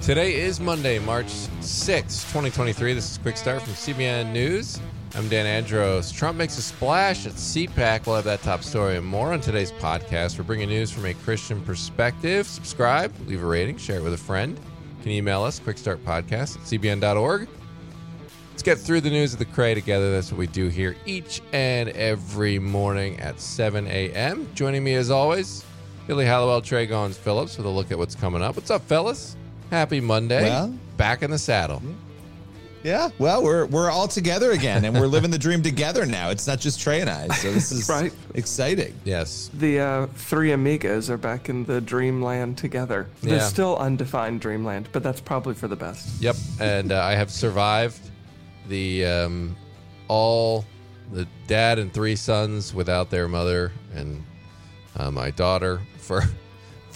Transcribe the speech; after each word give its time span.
Today 0.00 0.34
is 0.34 0.60
Monday, 0.60 0.98
March 0.98 1.28
6, 1.60 2.22
2023. 2.24 2.94
This 2.94 3.10
is 3.10 3.18
Quick 3.18 3.36
Start 3.36 3.62
from 3.62 3.72
CBN 3.72 4.32
News. 4.32 4.80
I'm 5.14 5.28
Dan 5.28 5.46
Andros. 5.46 6.12
Trump 6.12 6.38
makes 6.38 6.56
a 6.58 6.62
splash 6.62 7.26
at 7.26 7.32
CPAC. 7.32 8.06
We'll 8.06 8.16
have 8.16 8.24
that 8.24 8.42
top 8.42 8.62
story 8.62 8.96
and 8.96 9.06
more 9.06 9.32
on 9.32 9.40
today's 9.40 9.72
podcast. 9.72 10.38
We're 10.38 10.44
bringing 10.44 10.68
news 10.68 10.90
from 10.90 11.04
a 11.06 11.14
Christian 11.14 11.60
perspective. 11.62 12.46
Subscribe, 12.46 13.12
leave 13.26 13.42
a 13.42 13.46
rating, 13.46 13.76
share 13.76 13.96
it 13.96 14.02
with 14.02 14.14
a 14.14 14.18
friend. 14.18 14.56
You 14.98 15.02
can 15.02 15.12
email 15.12 15.42
us, 15.42 15.58
quickstartpodcast 15.58 16.32
at 16.32 16.62
cbn.org. 16.62 17.48
Let's 18.52 18.62
get 18.62 18.78
through 18.78 19.00
the 19.00 19.10
news 19.10 19.32
of 19.32 19.38
the 19.38 19.44
Cray 19.46 19.74
together. 19.74 20.12
That's 20.12 20.30
what 20.30 20.38
we 20.38 20.46
do 20.46 20.68
here 20.68 20.96
each 21.06 21.42
and 21.52 21.88
every 21.90 22.58
morning 22.58 23.18
at 23.20 23.40
7 23.40 23.86
a.m. 23.88 24.48
Joining 24.54 24.84
me 24.84 24.94
as 24.94 25.10
always, 25.10 25.64
Billy 26.06 26.24
Hallowell, 26.24 26.62
Trey 26.62 26.86
Gons 26.86 27.16
Phillips 27.16 27.56
with 27.56 27.66
a 27.66 27.70
look 27.70 27.90
at 27.90 27.98
what's 27.98 28.14
coming 28.14 28.42
up. 28.42 28.56
What's 28.56 28.70
up, 28.70 28.82
fellas? 28.82 29.36
Happy 29.70 30.00
Monday. 30.00 30.42
Well- 30.48 30.74
Back 30.96 31.22
in 31.22 31.30
the 31.30 31.38
saddle. 31.38 31.82
Yeah, 32.82 33.10
well, 33.18 33.42
we're 33.42 33.66
we're 33.66 33.90
all 33.90 34.06
together 34.06 34.52
again, 34.52 34.84
and 34.84 34.94
we're 34.98 35.08
living 35.08 35.30
the 35.32 35.38
dream 35.38 35.60
together 35.60 36.06
now. 36.06 36.30
It's 36.30 36.46
not 36.46 36.60
just 36.60 36.80
Trey 36.80 37.00
and 37.00 37.10
I, 37.10 37.26
so 37.28 37.52
this 37.52 37.72
is 37.72 37.88
Right. 37.90 38.12
exciting. 38.34 38.94
Yes. 39.04 39.50
The 39.54 39.80
uh, 39.80 40.06
three 40.14 40.52
amigos 40.52 41.10
are 41.10 41.16
back 41.18 41.48
in 41.48 41.64
the 41.64 41.80
dreamland 41.80 42.56
together. 42.58 43.08
Yeah. 43.22 43.30
There's 43.30 43.46
still 43.46 43.76
undefined 43.78 44.40
dreamland, 44.40 44.88
but 44.92 45.02
that's 45.02 45.20
probably 45.20 45.54
for 45.54 45.66
the 45.68 45.74
best. 45.76 46.22
Yep. 46.22 46.36
And 46.60 46.92
uh, 46.92 47.02
I 47.02 47.14
have 47.16 47.30
survived 47.32 47.98
the 48.68 49.04
um, 49.04 49.56
all 50.06 50.64
the 51.12 51.26
dad 51.48 51.78
and 51.80 51.92
three 51.92 52.14
sons 52.16 52.72
without 52.72 53.10
their 53.10 53.26
mother 53.26 53.72
and 53.96 54.22
uh, 54.96 55.10
my 55.10 55.30
daughter 55.32 55.80
for 55.98 56.22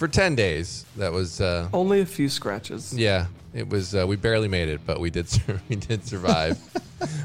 for 0.01 0.09
10 0.09 0.35
days. 0.35 0.87
That 0.97 1.13
was 1.13 1.41
uh, 1.41 1.69
Only 1.73 2.01
a 2.01 2.07
few 2.07 2.29
scratches. 2.29 2.93
yeah. 2.97 3.27
It 3.53 3.69
was 3.69 3.97
uh, 3.97 4.07
we 4.07 4.15
barely 4.15 4.47
made 4.47 4.69
it, 4.69 4.81
but 4.87 5.01
we 5.01 5.11
did 5.11 5.29
sur- 5.35 5.61
we 5.69 5.75
did 5.75 6.07
survive. 6.07 6.57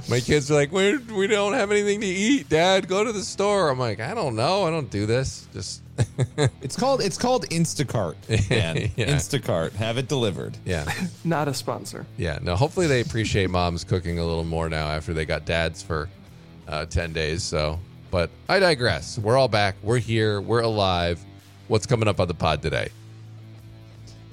my 0.09 0.20
kids 0.20 0.50
were 0.50 0.56
like, 0.56 0.72
"We 0.72 0.98
we 0.98 1.28
don't 1.28 1.53
have 1.53 1.70
anything 1.72 2.02
to 2.02 2.08
eat, 2.08 2.50
Dad. 2.50 2.88
Go 2.88 3.03
to 3.03 3.12
the 3.12 3.22
store." 3.22 3.70
I'm 3.70 3.78
like, 3.78 4.00
"I 4.00 4.16
don't 4.16 4.36
know. 4.36 4.64
I 4.66 4.72
don't 4.72 4.90
do 4.90 5.06
this. 5.06 5.48
Just 5.53 5.84
It's 6.64 6.76
called 6.76 7.02
it's 7.02 7.20
called 7.20 7.48
Instacart. 7.50 8.16
Dan. 8.50 8.90
Yeah. 8.96 9.14
Instacart, 9.16 9.73
have 9.73 10.00
it 10.00 10.08
delivered. 10.08 10.58
yeah." 10.66 10.92
Not 11.23 11.48
a 11.48 11.53
sponsor. 11.53 12.08
Yeah, 12.18 12.40
no. 12.42 12.56
Hopefully 12.56 12.88
they 12.88 13.02
appreciate 13.02 13.52
mom's 13.52 13.84
cooking 13.84 14.18
a 14.18 14.26
little 14.26 14.44
more 14.46 14.68
now 14.68 14.88
after 14.88 15.14
they 15.14 15.26
got 15.26 15.46
dad's 15.46 15.84
for 15.84 16.09
uh, 16.68 16.86
ten 16.88 17.14
days. 17.14 17.44
So, 17.44 17.80
but 18.09 18.31
I 18.50 18.58
digress. 18.58 19.20
We're 19.20 19.38
all 19.38 19.48
back. 19.48 19.76
We're 19.84 20.00
here. 20.00 20.42
We're 20.42 20.62
alive. 20.62 21.23
What's 21.68 21.86
coming 21.86 22.08
up 22.08 22.20
on 22.20 22.28
the 22.28 22.34
pod 22.34 22.62
today? 22.62 22.90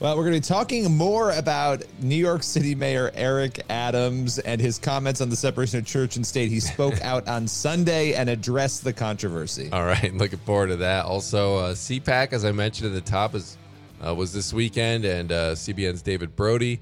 Well, 0.01 0.17
we're 0.17 0.25
going 0.25 0.35
to 0.35 0.41
be 0.41 0.55
talking 0.55 0.97
more 0.97 1.31
about 1.31 1.85
New 2.01 2.17
York 2.17 2.43
City 2.43 2.75
Mayor 2.75 3.13
Eric 3.15 3.61
Adams 3.71 4.41
and 4.41 4.61
his 4.61 4.77
comments 4.77 5.21
on 5.21 5.31
the 5.31 5.37
separation 5.37 5.79
of 5.79 5.87
church 5.87 6.17
and 6.17 6.27
state. 6.27 6.51
He 6.51 6.59
spoke 6.59 7.01
out 7.03 7.29
on 7.29 7.47
Sunday 7.47 8.15
and 8.15 8.29
addressed 8.29 8.83
the 8.83 8.93
controversy. 8.93 9.71
All 9.71 9.85
right, 9.85 10.13
looking 10.17 10.41
forward 10.41 10.69
to 10.69 10.77
that. 10.79 11.05
Also, 11.05 11.57
uh, 11.59 11.75
CPAC, 11.75 12.33
as 12.33 12.45
I 12.45 12.51
mentioned 12.51 12.89
at 12.89 13.05
the 13.05 13.11
top, 13.11 13.37
is 13.37 13.57
uh, 14.05 14.13
was 14.13 14.33
this 14.33 14.53
weekend, 14.53 15.05
and 15.05 15.31
uh, 15.31 15.53
CBN's 15.53 16.03
David 16.03 16.35
Brody. 16.35 16.81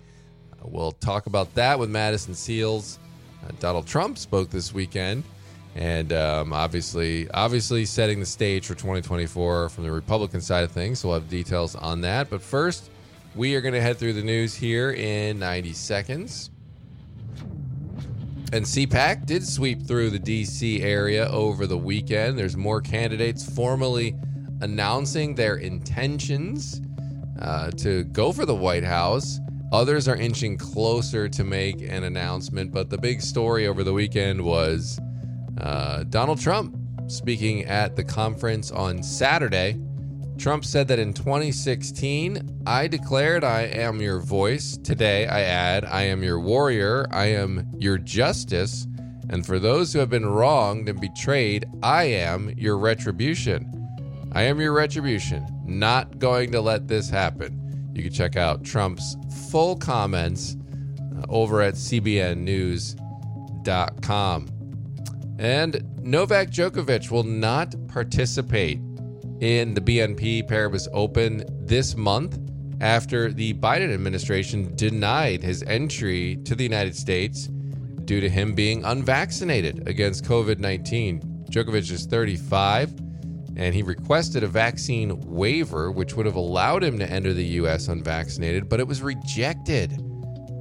Uh, 0.55 0.69
we'll 0.69 0.93
talk 0.93 1.27
about 1.27 1.55
that 1.57 1.79
with 1.79 1.91
Madison 1.91 2.35
Seals. 2.35 2.99
Uh, 3.45 3.53
Donald 3.61 3.87
Trump 3.87 4.17
spoke 4.17 4.49
this 4.49 4.73
weekend, 4.73 5.25
and 5.75 6.13
um, 6.13 6.53
obviously, 6.53 7.31
obviously 7.31 7.85
setting 7.85 8.21
the 8.21 8.27
stage 8.27 8.67
for 8.67 8.75
2024 8.75 9.69
from 9.69 9.85
the 9.85 9.93
Republican 9.93 10.41
side 10.41 10.65
of 10.65 10.73
things. 10.73 11.01
So 11.01 11.09
we'll 11.09 11.21
have 11.21 11.29
details 11.29 11.77
on 11.77 12.01
that. 12.01 12.29
But 12.29 12.43
first, 12.43 12.91
we 13.35 13.55
are 13.55 13.61
going 13.61 13.75
to 13.75 13.81
head 13.81 13.97
through 13.97 14.15
the 14.15 14.23
news 14.23 14.55
here 14.55 14.91
in 14.91 15.39
90 15.39 15.73
seconds. 15.73 16.51
And 18.53 18.65
CPAC 18.65 19.27
did 19.27 19.47
sweep 19.47 19.87
through 19.87 20.11
the 20.11 20.19
DC 20.19 20.83
area 20.83 21.29
over 21.29 21.69
the 21.69 21.79
weekend. 21.79 22.37
There's 22.37 22.57
more 22.57 22.81
candidates 22.81 23.49
formally 23.55 24.17
announcing 24.61 25.37
their 25.37 25.57
intentions 25.57 26.81
uh, 27.41 27.71
to 27.71 28.03
go 28.05 28.33
for 28.33 28.45
the 28.45 28.55
White 28.55 28.83
House. 28.83 29.39
Others 29.73 30.09
are 30.09 30.17
inching 30.17 30.59
closer 30.59 31.29
to 31.29 31.45
make 31.45 31.81
an 31.81 32.03
announcement. 32.03 32.73
But 32.73 32.91
the 32.91 32.99
big 32.99 33.23
story 33.23 33.69
over 33.69 33.85
the 33.85 33.93
weekend 33.93 34.43
was 34.43 34.99
uh, 35.61 36.05
Donald 36.05 36.41
Trump 36.41 36.77
speaking 37.11 37.65
at 37.65 37.97
the 37.97 38.05
conference 38.05 38.71
on 38.71 39.03
Saturday. 39.03 39.81
Trump 40.39 40.65
said 40.65 40.89
that 40.89 40.99
in 40.99 41.13
2016, 41.13 42.63
I 42.67 42.87
declared 42.87 43.45
I 43.45 43.63
am 43.63 44.01
your 44.01 44.21
voice. 44.21 44.79
Today, 44.79 45.27
I 45.27 45.43
add, 45.43 45.85
I 45.85 46.05
am 46.05 46.23
your 46.23 46.41
warrior. 46.41 47.07
I 47.11 47.27
am 47.27 47.67
your 47.79 47.99
justice. 47.99 48.87
And 49.29 49.45
for 49.45 49.59
those 49.59 49.93
who 49.93 49.99
have 49.99 50.09
been 50.09 50.25
wronged 50.27 50.89
and 50.89 50.99
betrayed, 51.01 51.67
I 51.83 52.05
am 52.05 52.55
your 52.57 52.79
retribution. 52.79 53.71
I 54.33 54.45
am 54.45 54.61
your 54.61 54.73
retribution. 54.73 55.47
Not 55.67 56.19
going 56.19 56.53
to 56.53 56.61
let 56.61 56.89
this 56.89 57.11
happen. 57.11 57.91
You 57.95 58.03
can 58.03 58.13
check 58.13 58.37
out 58.37 58.65
Trump's 58.65 59.17
full 59.51 59.77
comments 59.77 60.57
uh, 61.17 61.27
over 61.29 61.61
at 61.61 61.75
cbnnews.com. 61.75 63.01
And 65.41 65.83
Novak 66.03 66.51
Djokovic 66.51 67.11
will 67.11 67.23
not 67.23 67.75
participate 67.89 68.79
in 69.41 69.73
the 69.73 69.81
BNP 69.81 70.47
Paribas 70.47 70.87
Open 70.93 71.43
this 71.67 71.97
month 71.97 72.39
after 72.83 73.33
the 73.33 73.55
Biden 73.55 73.91
administration 73.95 74.77
denied 74.77 75.43
his 75.43 75.63
entry 75.63 76.37
to 76.45 76.55
the 76.55 76.63
United 76.63 76.95
States 76.95 77.47
due 78.05 78.21
to 78.21 78.29
him 78.29 78.55
being 78.55 78.85
unvaccinated 78.85 79.89
against 79.89 80.27
COVID 80.27 80.59
19. 80.59 81.47
Djokovic 81.51 81.91
is 81.91 82.05
35 82.05 82.93
and 83.57 83.75
he 83.75 83.83
requested 83.83 84.43
a 84.43 84.47
vaccine 84.47 85.19
waiver, 85.21 85.91
which 85.91 86.17
would 86.17 86.27
have 86.27 86.37
allowed 86.37 86.85
him 86.85 86.99
to 86.99 87.11
enter 87.11 87.33
the 87.33 87.45
U.S. 87.45 87.89
unvaccinated, 87.89 88.69
but 88.69 88.79
it 88.79 88.87
was 88.87 89.01
rejected 89.01 89.99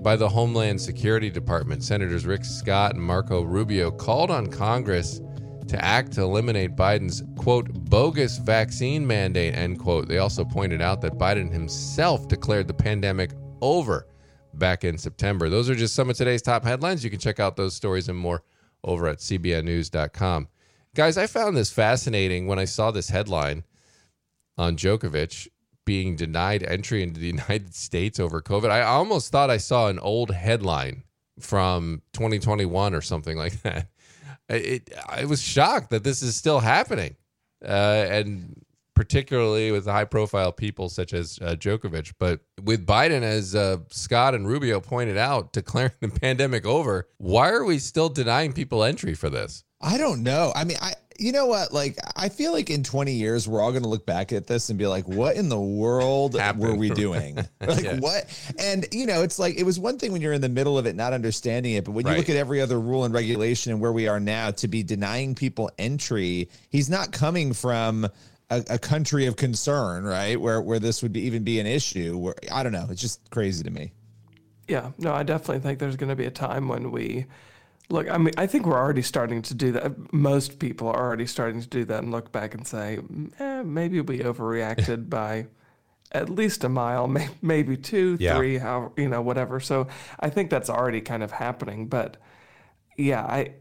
by 0.02 0.16
the 0.16 0.30
Homeland 0.30 0.82
Security 0.82 1.30
Department. 1.30 1.84
Senators 1.84 2.26
Rick 2.26 2.46
Scott 2.46 2.96
and 2.96 3.04
Marco 3.04 3.42
Rubio 3.42 3.92
called 3.92 4.32
on 4.32 4.48
Congress 4.48 5.22
to 5.68 5.84
act 5.86 6.14
to 6.14 6.22
eliminate 6.22 6.76
Biden's 6.76 7.24
quote 7.36 7.72
bogus 7.90 8.38
vaccine 8.38 9.06
mandate 9.06 9.56
end 9.56 9.80
quote. 9.80 10.08
They 10.08 10.18
also 10.18 10.44
pointed 10.44 10.82
out 10.82 11.02
that 11.02 11.18
Biden 11.18 11.52
himself 11.52 12.28
declared 12.28 12.68
the 12.68 12.74
pandemic 12.74 13.32
over 13.62 14.08
back 14.56 14.84
in 14.84 14.98
September. 14.98 15.50
Those 15.50 15.70
are 15.70 15.76
just 15.76 15.96
some 15.96 16.10
of 16.10 16.18
today's 16.18 16.42
top 16.42 16.64
headlines. 16.64 17.04
You 17.04 17.10
can 17.10 17.20
check 17.20 17.40
out 17.40 17.56
those 17.56 17.76
stories 17.76 18.10
and 18.10 18.18
more 18.18 18.44
over 18.84 19.08
at 19.08 19.20
cbnnews.com. 19.20 20.48
Guys, 20.96 21.18
I 21.18 21.28
found 21.28 21.56
this 21.56 21.72
fascinating 21.72 22.48
when 22.48 22.58
I 22.58 22.66
saw 22.66 22.92
this 22.92 23.10
headline 23.10 23.64
on 24.58 24.76
Djokovic 24.76 25.48
being 25.90 26.16
denied 26.16 26.62
entry 26.62 27.02
into 27.02 27.20
the 27.20 27.26
United 27.40 27.74
States 27.74 28.20
over 28.20 28.44
COVID. 28.44 28.70
I 28.70 28.84
almost 28.84 29.32
thought 29.32 29.50
I 29.50 29.58
saw 29.58 29.88
an 29.88 29.98
old 29.98 30.30
headline 30.30 31.02
from 31.40 32.04
2021 32.14 32.94
or 32.94 33.02
something 33.02 33.36
like 33.36 33.60
that. 33.64 33.88
It, 34.50 34.94
I 35.08 35.26
was 35.26 35.42
shocked 35.42 35.90
that 35.90 36.04
this 36.04 36.22
is 36.22 36.36
still 36.36 36.60
happening, 36.60 37.16
uh, 37.66 38.06
and 38.08 38.64
particularly 38.94 39.72
with 39.72 39.88
high 39.88 40.06
profile 40.06 40.52
people 40.52 40.90
such 40.90 41.12
as 41.12 41.40
uh, 41.42 41.56
Djokovic. 41.56 42.14
But 42.20 42.42
with 42.64 42.86
Biden, 42.86 43.24
as 43.24 43.56
uh, 43.56 43.78
Scott 43.90 44.36
and 44.36 44.48
Rubio 44.48 44.80
pointed 44.82 45.18
out, 45.18 45.54
declaring 45.54 45.94
the 46.02 46.10
pandemic 46.10 46.68
over, 46.68 47.08
why 47.18 47.50
are 47.50 47.64
we 47.66 47.80
still 47.80 48.10
denying 48.10 48.54
people 48.54 48.84
entry 48.84 49.16
for 49.16 49.32
this? 49.32 49.64
I 49.82 49.98
don't 49.98 50.22
know. 50.22 50.52
I 50.56 50.66
mean, 50.66 50.78
I 50.82 50.94
you 51.20 51.32
know 51.32 51.46
what? 51.46 51.74
Like, 51.74 51.98
I 52.16 52.30
feel 52.30 52.52
like 52.54 52.70
in 52.70 52.84
20 52.84 53.12
years 53.14 53.48
we're 53.48 53.62
all 53.62 53.72
going 53.72 53.84
to 53.84 53.90
look 53.90 54.06
back 54.06 54.32
at 54.34 54.48
this 54.48 54.70
and 54.70 54.80
be 54.80 54.88
like, 54.88 55.08
"What 55.08 55.36
in 55.36 55.50
the 55.50 55.60
world 55.60 56.36
Happened. 56.36 56.64
were 56.64 56.76
we 56.76 56.90
doing? 56.90 57.36
like, 57.62 57.84
Yeah. 57.84 57.98
what?" 58.00 58.26
And 58.58 58.86
you 58.92 59.06
know, 59.06 59.22
it's 59.24 59.38
like 59.40 59.56
it 59.58 59.64
was 59.64 59.80
one 59.80 59.98
thing 59.98 60.12
when 60.12 60.22
you're 60.22 60.34
in 60.34 60.42
the 60.42 60.50
middle 60.50 60.78
of 60.78 60.86
it, 60.86 60.96
not 60.96 61.14
understanding 61.14 61.74
it, 61.74 61.86
but 61.86 61.92
when 61.92 62.06
Right. 62.06 62.14
you 62.14 62.18
look 62.18 62.30
at 62.30 62.36
every 62.36 62.62
other 62.62 62.80
rule 62.80 63.04
and 63.06 63.14
regulation 63.14 63.72
and 63.72 63.82
where 63.82 63.92
we 63.92 64.08
are 64.08 64.20
now, 64.20 64.52
to 64.52 64.68
be 64.68 64.84
denying 64.84 65.36
people 65.36 65.70
entry, 65.78 66.50
he's 66.70 66.90
not 66.90 67.12
coming 67.12 67.54
from. 67.54 68.08
A, 68.52 68.64
a 68.68 68.80
country 68.80 69.28
of 69.28 69.36
concern, 69.36 70.04
right? 70.06 70.42
Where 70.42 70.60
where 70.60 70.80
this 70.80 71.04
would 71.04 71.14
be 71.14 71.20
even 71.22 71.44
be 71.44 71.60
an 71.60 71.68
issue. 71.68 72.18
Where 72.18 72.34
I 72.52 72.64
don't 72.64 72.72
know, 72.72 72.88
it's 72.90 73.00
just 73.00 73.30
crazy 73.30 73.64
to 73.64 73.70
me. 73.70 73.92
Yeah, 74.68 74.90
no, 74.98 75.14
I 75.14 75.22
definitely 75.22 75.60
think 75.60 75.78
there's 75.78 75.96
going 75.98 76.10
to 76.10 76.16
be 76.16 76.26
a 76.26 76.32
time 76.32 76.68
when 76.68 76.90
we 76.90 77.28
look. 77.90 78.10
I 78.10 78.18
mean, 78.18 78.34
I 78.38 78.48
think 78.48 78.66
we're 78.66 78.78
already 78.78 79.02
starting 79.02 79.42
to 79.44 79.54
do 79.54 79.72
that. 79.74 80.14
Most 80.14 80.60
people 80.60 80.88
are 80.88 81.00
already 81.00 81.26
starting 81.26 81.62
to 81.62 81.68
do 81.68 81.86
that 81.86 82.04
and 82.04 82.12
look 82.12 82.32
back 82.32 82.54
and 82.54 82.66
say, 82.68 83.00
eh, 83.40 83.62
maybe 83.64 84.02
we 84.02 84.20
overreacted 84.20 85.10
by 85.10 85.48
at 86.12 86.30
least 86.30 86.64
a 86.64 86.70
mile, 86.70 87.08
may, 87.08 87.30
maybe 87.42 87.78
two, 87.78 88.18
Yeah. 88.20 88.36
three, 88.36 88.58
how 88.58 88.94
you 88.98 89.08
know, 89.10 89.22
whatever. 89.22 89.60
So 89.60 89.88
I 90.20 90.30
think 90.30 90.50
that's 90.50 90.70
already 90.70 91.02
kind 91.02 91.24
of 91.24 91.32
happening. 91.32 91.88
But 91.88 92.18
yeah, 92.98 93.24
I. 93.24 93.54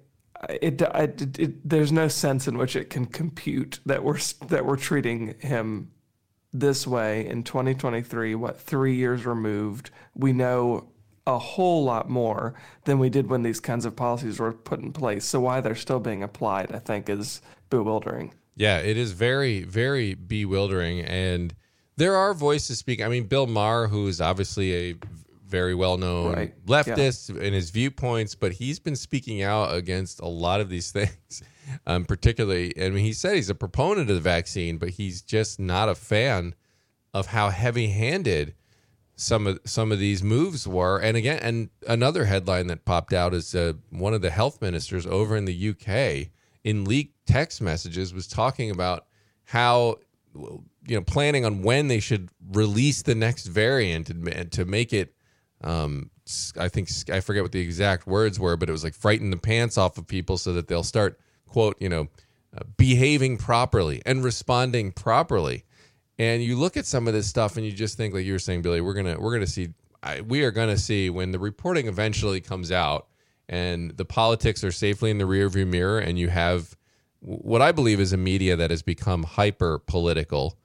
It, 0.48 0.80
I, 0.82 1.02
it, 1.02 1.36
it 1.40 1.68
there's 1.68 1.90
no 1.90 2.06
sense 2.06 2.46
in 2.46 2.56
which 2.58 2.76
it 2.76 2.90
can 2.90 3.06
compute 3.06 3.80
that 3.86 4.04
we're 4.04 4.20
that 4.46 4.64
we're 4.64 4.76
treating 4.76 5.34
him 5.40 5.90
this 6.52 6.86
way 6.86 7.26
in 7.26 7.42
2023, 7.42 8.34
what, 8.36 8.60
three 8.60 8.94
years 8.94 9.26
removed, 9.26 9.90
we 10.14 10.32
know 10.32 10.90
a 11.28 11.38
whole 11.38 11.84
lot 11.84 12.08
more 12.08 12.54
than 12.84 12.98
we 12.98 13.10
did 13.10 13.28
when 13.28 13.42
these 13.42 13.60
kinds 13.60 13.84
of 13.84 13.94
policies 13.94 14.38
were 14.40 14.52
put 14.52 14.80
in 14.80 14.92
place. 14.92 15.24
So 15.26 15.40
why 15.40 15.60
they're 15.60 15.74
still 15.74 16.00
being 16.00 16.22
applied, 16.22 16.72
I 16.74 16.78
think, 16.78 17.08
is 17.10 17.42
bewildering. 17.68 18.32
Yeah, 18.56 18.78
it 18.78 18.96
is 18.96 19.12
very, 19.12 19.62
very 19.62 20.14
bewildering. 20.14 21.00
And 21.00 21.54
there 21.96 22.16
are 22.16 22.32
voices 22.32 22.78
speaking. 22.78 23.04
I 23.04 23.08
mean, 23.08 23.24
Bill 23.24 23.46
Maher, 23.46 23.88
who 23.88 24.08
is 24.08 24.20
obviously 24.22 24.74
a 24.74 24.94
very 25.46 25.74
well 25.74 25.98
known 25.98 26.32
Right. 26.32 26.66
leftist 26.66 27.38
in 27.38 27.52
his 27.52 27.70
viewpoints, 27.70 28.34
but 28.34 28.52
he's 28.52 28.78
been 28.78 28.96
speaking 28.96 29.42
out 29.42 29.74
against 29.74 30.20
a 30.20 30.26
lot 30.28 30.60
of 30.60 30.70
these 30.70 30.90
things. 30.98 31.42
Um, 31.86 32.06
particularly, 32.06 32.72
I 32.82 32.88
mean, 32.88 33.04
he 33.04 33.12
said 33.12 33.34
he's 33.36 33.50
a 33.50 33.54
proponent 33.54 34.08
of 34.08 34.16
the 34.16 34.22
vaccine, 34.22 34.78
but 34.78 34.90
he's 34.90 35.20
just 35.20 35.60
not 35.60 35.90
a 35.90 35.94
fan 35.94 36.54
of 37.12 37.26
how 37.26 37.50
heavy 37.50 37.88
handed 37.88 38.54
some 39.18 39.48
of 39.48 39.58
some 39.64 39.90
of 39.90 39.98
these 39.98 40.22
moves 40.22 40.66
were. 40.66 40.98
And 40.98 41.16
again, 41.16 41.40
and 41.42 41.70
another 41.86 42.24
headline 42.24 42.68
that 42.68 42.84
popped 42.84 43.12
out 43.12 43.34
is 43.34 43.54
uh, 43.54 43.72
one 43.90 44.14
of 44.14 44.22
the 44.22 44.30
health 44.30 44.62
ministers 44.62 45.06
over 45.06 45.36
in 45.36 45.44
the 45.44 45.70
UK 45.70 46.30
in 46.62 46.84
leaked 46.84 47.26
text 47.26 47.60
messages 47.60 48.14
was 48.14 48.28
talking 48.28 48.70
about 48.70 49.06
how 49.44 49.96
you 50.34 50.96
know 50.96 51.02
planning 51.02 51.44
on 51.44 51.62
when 51.62 51.88
they 51.88 51.98
should 51.98 52.30
release 52.52 53.02
the 53.02 53.14
next 53.14 53.46
variant 53.46 54.08
and, 54.08 54.52
to 54.52 54.64
make 54.64 54.92
it 54.92 55.14
um 55.62 56.10
I 56.56 56.68
think 56.68 56.88
I 57.10 57.20
forget 57.20 57.42
what 57.42 57.52
the 57.52 57.60
exact 57.60 58.06
words 58.06 58.38
were, 58.38 58.56
but 58.56 58.68
it 58.68 58.72
was 58.72 58.84
like 58.84 58.94
frighten 58.94 59.30
the 59.30 59.38
pants 59.38 59.78
off 59.78 59.96
of 59.96 60.06
people 60.06 60.36
so 60.36 60.52
that 60.52 60.68
they'll 60.68 60.84
start 60.84 61.18
quote 61.46 61.76
you 61.80 61.88
know 61.88 62.08
uh, 62.56 62.62
behaving 62.76 63.36
properly 63.36 64.00
and 64.06 64.22
responding 64.22 64.92
properly. 64.92 65.64
And 66.18 66.42
you 66.42 66.56
look 66.56 66.76
at 66.76 66.86
some 66.86 67.06
of 67.06 67.14
this 67.14 67.28
stuff 67.28 67.56
and 67.56 67.64
you 67.64 67.72
just 67.72 67.96
think, 67.96 68.14
like 68.14 68.24
you 68.24 68.32
were 68.32 68.38
saying, 68.38 68.62
Billy, 68.62 68.80
we're 68.80 68.94
gonna 68.94 69.18
we're 69.18 69.32
gonna 69.32 69.46
see, 69.46 69.68
I, 70.02 70.20
we 70.20 70.42
are 70.42 70.50
gonna 70.50 70.76
see 70.76 71.10
when 71.10 71.30
the 71.30 71.38
reporting 71.38 71.86
eventually 71.86 72.40
comes 72.40 72.72
out 72.72 73.06
and 73.48 73.96
the 73.96 74.04
politics 74.04 74.62
are 74.64 74.72
safely 74.72 75.10
in 75.10 75.18
the 75.18 75.24
rearview 75.24 75.66
mirror, 75.66 75.98
and 75.98 76.18
you 76.18 76.28
have 76.28 76.76
what 77.20 77.62
I 77.62 77.72
believe 77.72 78.00
is 78.00 78.12
a 78.12 78.16
media 78.16 78.56
that 78.56 78.70
has 78.70 78.82
become 78.82 79.22
hyper 79.22 79.78
political. 79.78 80.58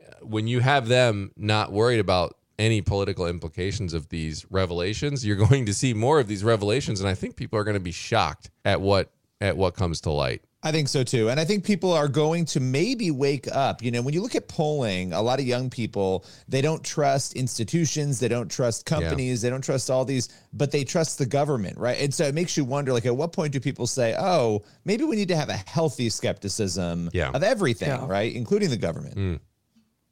Uh, 0.00 0.24
when 0.24 0.46
you 0.46 0.60
have 0.60 0.88
them 0.88 1.32
not 1.36 1.72
worried 1.72 2.00
about 2.00 2.36
any 2.58 2.80
political 2.80 3.26
implications 3.26 3.94
of 3.94 4.08
these 4.08 4.46
revelations, 4.50 5.24
you're 5.24 5.36
going 5.48 5.66
to 5.66 5.74
see 5.74 5.94
more 5.94 6.20
of 6.20 6.28
these 6.28 6.44
revelations, 6.44 7.00
and 7.00 7.08
I 7.08 7.14
think 7.14 7.36
people 7.36 7.58
are 7.58 7.64
going 7.64 7.74
to 7.74 7.80
be 7.80 7.92
shocked 7.92 8.50
at 8.64 8.80
what 8.80 9.10
at 9.40 9.56
what 9.56 9.74
comes 9.74 10.00
to 10.02 10.10
light. 10.10 10.42
I 10.68 10.72
think 10.72 10.88
so 10.88 11.02
too. 11.02 11.30
And 11.30 11.40
I 11.40 11.44
think 11.46 11.64
people 11.64 11.92
are 11.92 12.08
going 12.08 12.44
to 12.46 12.60
maybe 12.60 13.10
wake 13.10 13.48
up. 13.50 13.82
You 13.82 13.90
know, 13.90 14.02
when 14.02 14.12
you 14.12 14.20
look 14.20 14.34
at 14.34 14.48
polling, 14.48 15.14
a 15.14 15.22
lot 15.22 15.40
of 15.40 15.46
young 15.46 15.70
people, 15.70 16.26
they 16.46 16.60
don't 16.60 16.84
trust 16.84 17.32
institutions, 17.34 18.20
they 18.20 18.28
don't 18.28 18.50
trust 18.50 18.84
companies, 18.84 19.40
they 19.40 19.48
don't 19.48 19.62
trust 19.64 19.90
all 19.90 20.04
these, 20.04 20.28
but 20.52 20.70
they 20.70 20.84
trust 20.84 21.16
the 21.18 21.24
government, 21.26 21.78
right? 21.78 21.98
And 22.00 22.12
so 22.12 22.24
it 22.24 22.34
makes 22.34 22.56
you 22.56 22.64
wonder 22.64 22.92
like, 22.92 23.06
at 23.06 23.16
what 23.16 23.32
point 23.32 23.52
do 23.54 23.60
people 23.60 23.86
say, 23.86 24.14
oh, 24.18 24.62
maybe 24.84 25.04
we 25.04 25.16
need 25.16 25.28
to 25.28 25.36
have 25.36 25.48
a 25.48 25.56
healthy 25.56 26.10
skepticism 26.10 27.08
Yeah. 27.14 27.30
of 27.30 27.42
everything, 27.42 27.88
Yeah. 27.88 28.06
right? 28.06 28.32
Including 28.34 28.68
the 28.68 28.76
government. 28.76 29.40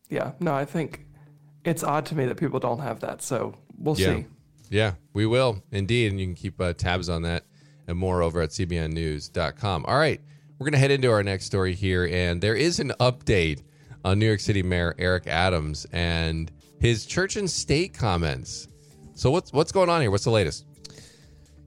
Yeah, 0.08 0.32
no, 0.40 0.54
I 0.54 0.64
think 0.64 1.04
it's 1.64 1.82
odd 1.84 2.06
to 2.06 2.14
me 2.14 2.24
that 2.26 2.36
people 2.36 2.60
don't 2.60 2.78
have 2.80 3.00
that. 3.00 3.20
So 3.22 3.54
we'll 3.76 3.98
Yeah. 3.98 4.14
see. 4.16 4.26
Yeah, 4.70 4.92
we 5.12 5.26
will 5.26 5.62
indeed. 5.70 6.12
And 6.12 6.20
you 6.20 6.26
can 6.26 6.34
keep 6.34 6.60
uh, 6.60 6.72
tabs 6.72 7.08
on 7.08 7.22
that 7.22 7.44
and 7.86 7.98
more 7.98 8.22
over 8.22 8.40
at 8.40 8.50
cbnnews.com. 8.50 9.84
All 9.86 9.98
right, 9.98 10.20
we're 10.58 10.64
going 10.64 10.72
to 10.72 10.78
head 10.78 10.90
into 10.90 11.10
our 11.10 11.22
next 11.22 11.44
story 11.44 11.74
here. 11.74 12.06
And 12.06 12.40
there 12.40 12.54
is 12.54 12.80
an 12.80 12.92
update 13.00 13.62
on 14.04 14.18
New 14.18 14.26
York 14.26 14.40
City 14.40 14.62
Mayor 14.62 14.94
Eric 14.98 15.26
Adams 15.26 15.86
and 15.92 16.50
his 16.80 17.06
church 17.06 17.36
and 17.36 17.50
state 17.50 17.94
comments. 17.94 18.68
So, 19.14 19.30
what's, 19.30 19.52
what's 19.52 19.72
going 19.72 19.88
on 19.88 20.00
here? 20.00 20.10
What's 20.10 20.24
the 20.24 20.30
latest? 20.30 20.64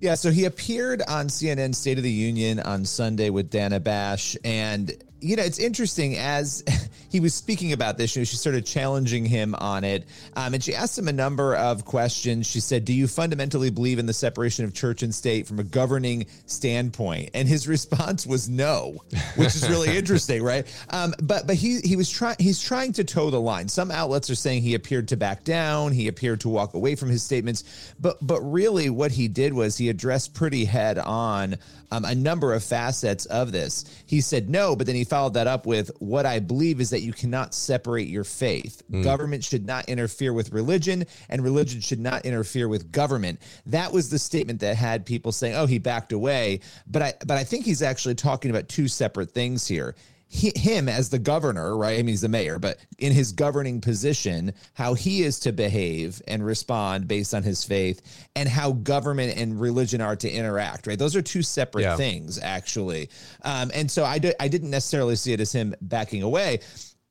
Yeah, 0.01 0.15
so 0.15 0.31
he 0.31 0.45
appeared 0.45 1.01
on 1.07 1.27
CNN 1.27 1.75
State 1.75 1.97
of 1.97 2.03
the 2.03 2.11
Union 2.11 2.59
on 2.61 2.85
Sunday 2.85 3.29
with 3.29 3.49
Dana 3.49 3.79
Bash. 3.79 4.37
And, 4.45 4.91
you 5.21 5.35
know, 5.35 5.43
it's 5.43 5.59
interesting 5.59 6.17
as 6.17 6.63
he 7.09 7.19
was 7.19 7.33
speaking 7.33 7.73
about 7.73 7.97
this, 7.97 8.15
you 8.15 8.21
know, 8.21 8.25
she 8.25 8.35
started 8.35 8.65
challenging 8.65 9.25
him 9.25 9.55
on 9.55 9.83
it. 9.83 10.05
Um, 10.35 10.53
and 10.53 10.63
she 10.63 10.75
asked 10.75 10.97
him 10.97 11.07
a 11.07 11.13
number 11.13 11.55
of 11.55 11.85
questions. 11.85 12.47
She 12.47 12.59
said, 12.59 12.85
Do 12.85 12.93
you 12.93 13.07
fundamentally 13.07 13.69
believe 13.69 13.99
in 13.99 14.05
the 14.05 14.13
separation 14.13 14.65
of 14.65 14.73
church 14.73 15.03
and 15.03 15.13
state 15.13 15.47
from 15.47 15.59
a 15.59 15.63
governing 15.63 16.27
standpoint? 16.45 17.31
And 17.33 17.47
his 17.47 17.67
response 17.67 18.25
was 18.25 18.49
no, 18.49 18.97
which 19.35 19.55
is 19.55 19.67
really 19.69 19.97
interesting, 19.97 20.43
right? 20.43 20.65
Um, 20.89 21.13
but 21.21 21.47
but 21.47 21.55
he 21.55 21.79
he 21.81 21.95
was 21.95 22.09
trying 22.09 22.37
he's 22.39 22.61
trying 22.61 22.93
to 22.93 23.03
toe 23.03 23.29
the 23.29 23.41
line. 23.41 23.67
Some 23.67 23.91
outlets 23.91 24.29
are 24.29 24.35
saying 24.35 24.61
he 24.61 24.75
appeared 24.75 25.09
to 25.09 25.17
back 25.17 25.43
down, 25.43 25.91
he 25.91 26.07
appeared 26.07 26.41
to 26.41 26.49
walk 26.49 26.73
away 26.73 26.95
from 26.95 27.09
his 27.09 27.23
statements, 27.23 27.93
but 27.99 28.17
but 28.21 28.41
really 28.41 28.89
what 28.89 29.11
he 29.11 29.27
did 29.27 29.53
was 29.53 29.77
he 29.77 29.89
addressed 29.89 30.33
pretty 30.33 30.65
head 30.65 30.97
on 30.97 31.57
um, 31.91 32.05
a 32.05 32.15
number 32.15 32.53
of 32.53 32.63
facets 32.63 33.25
of 33.25 33.51
this. 33.51 33.85
He 34.05 34.21
said 34.21 34.49
no, 34.49 34.75
but 34.75 34.87
then 34.87 34.95
he 34.95 35.03
followed 35.09 35.33
that 35.33 35.47
up 35.47 35.65
with 35.65 35.91
what 35.99 36.25
I 36.25 36.39
believe 36.39 36.79
is 36.79 36.89
that 36.91 37.01
you 37.01 37.13
cannot 37.13 37.53
separate 37.53 38.07
your 38.07 38.23
faith. 38.23 38.81
Mm. 38.91 39.03
Government 39.03 39.43
should 39.43 39.65
not 39.65 39.89
interfere 39.89 40.33
with 40.33 40.51
religion, 40.51 41.05
and 41.29 41.43
religion 41.43 41.81
should 41.81 41.99
not 41.99 42.25
interfere 42.25 42.67
with 42.67 42.91
government. 42.91 43.41
That 43.65 43.91
was 43.91 44.09
the 44.09 44.19
statement 44.19 44.59
that 44.61 44.75
had 44.75 45.05
people 45.05 45.31
saying, 45.31 45.55
"Oh, 45.55 45.65
he 45.65 45.79
backed 45.79 46.11
away." 46.11 46.61
But 46.87 47.01
I 47.01 47.13
but 47.25 47.37
I 47.37 47.43
think 47.43 47.65
he's 47.65 47.81
actually 47.81 48.15
talking 48.15 48.51
about 48.51 48.69
two 48.69 48.87
separate 48.87 49.31
things 49.31 49.67
here 49.67 49.95
he, 50.31 50.51
him 50.55 50.87
as 50.87 51.09
the 51.09 51.17
governor, 51.17 51.75
right? 51.75 51.93
I 51.95 51.97
mean, 51.97 52.09
he's 52.09 52.21
the 52.21 52.29
mayor, 52.29 52.59
but 52.59 52.77
in 52.99 53.11
his 53.11 53.31
governing 53.31 53.81
position, 53.81 54.53
how 54.73 54.93
he 54.93 55.23
is 55.23 55.39
to 55.39 55.51
behave 55.51 56.21
and 56.27 56.45
respond 56.45 57.07
based 57.07 57.33
on 57.33 57.41
his 57.41 57.63
faith, 57.63 58.27
and 58.35 58.47
how 58.47 58.73
government 58.73 59.37
and 59.37 59.59
religion 59.59 60.01
are 60.01 60.15
to 60.15 60.29
interact, 60.31 60.85
right? 60.85 60.99
Those 60.99 61.15
are 61.15 61.23
two 61.23 61.41
separate 61.41 61.81
Yeah. 61.81 61.95
things, 61.97 62.37
actually. 62.39 63.09
Um, 63.41 63.71
and 63.73 63.89
so 63.89 64.05
I, 64.05 64.19
do, 64.19 64.31
I 64.39 64.47
didn't 64.47 64.69
necessarily 64.69 65.15
see 65.15 65.33
it 65.33 65.39
as 65.41 65.51
him 65.51 65.73
backing 65.81 66.21
away. 66.21 66.59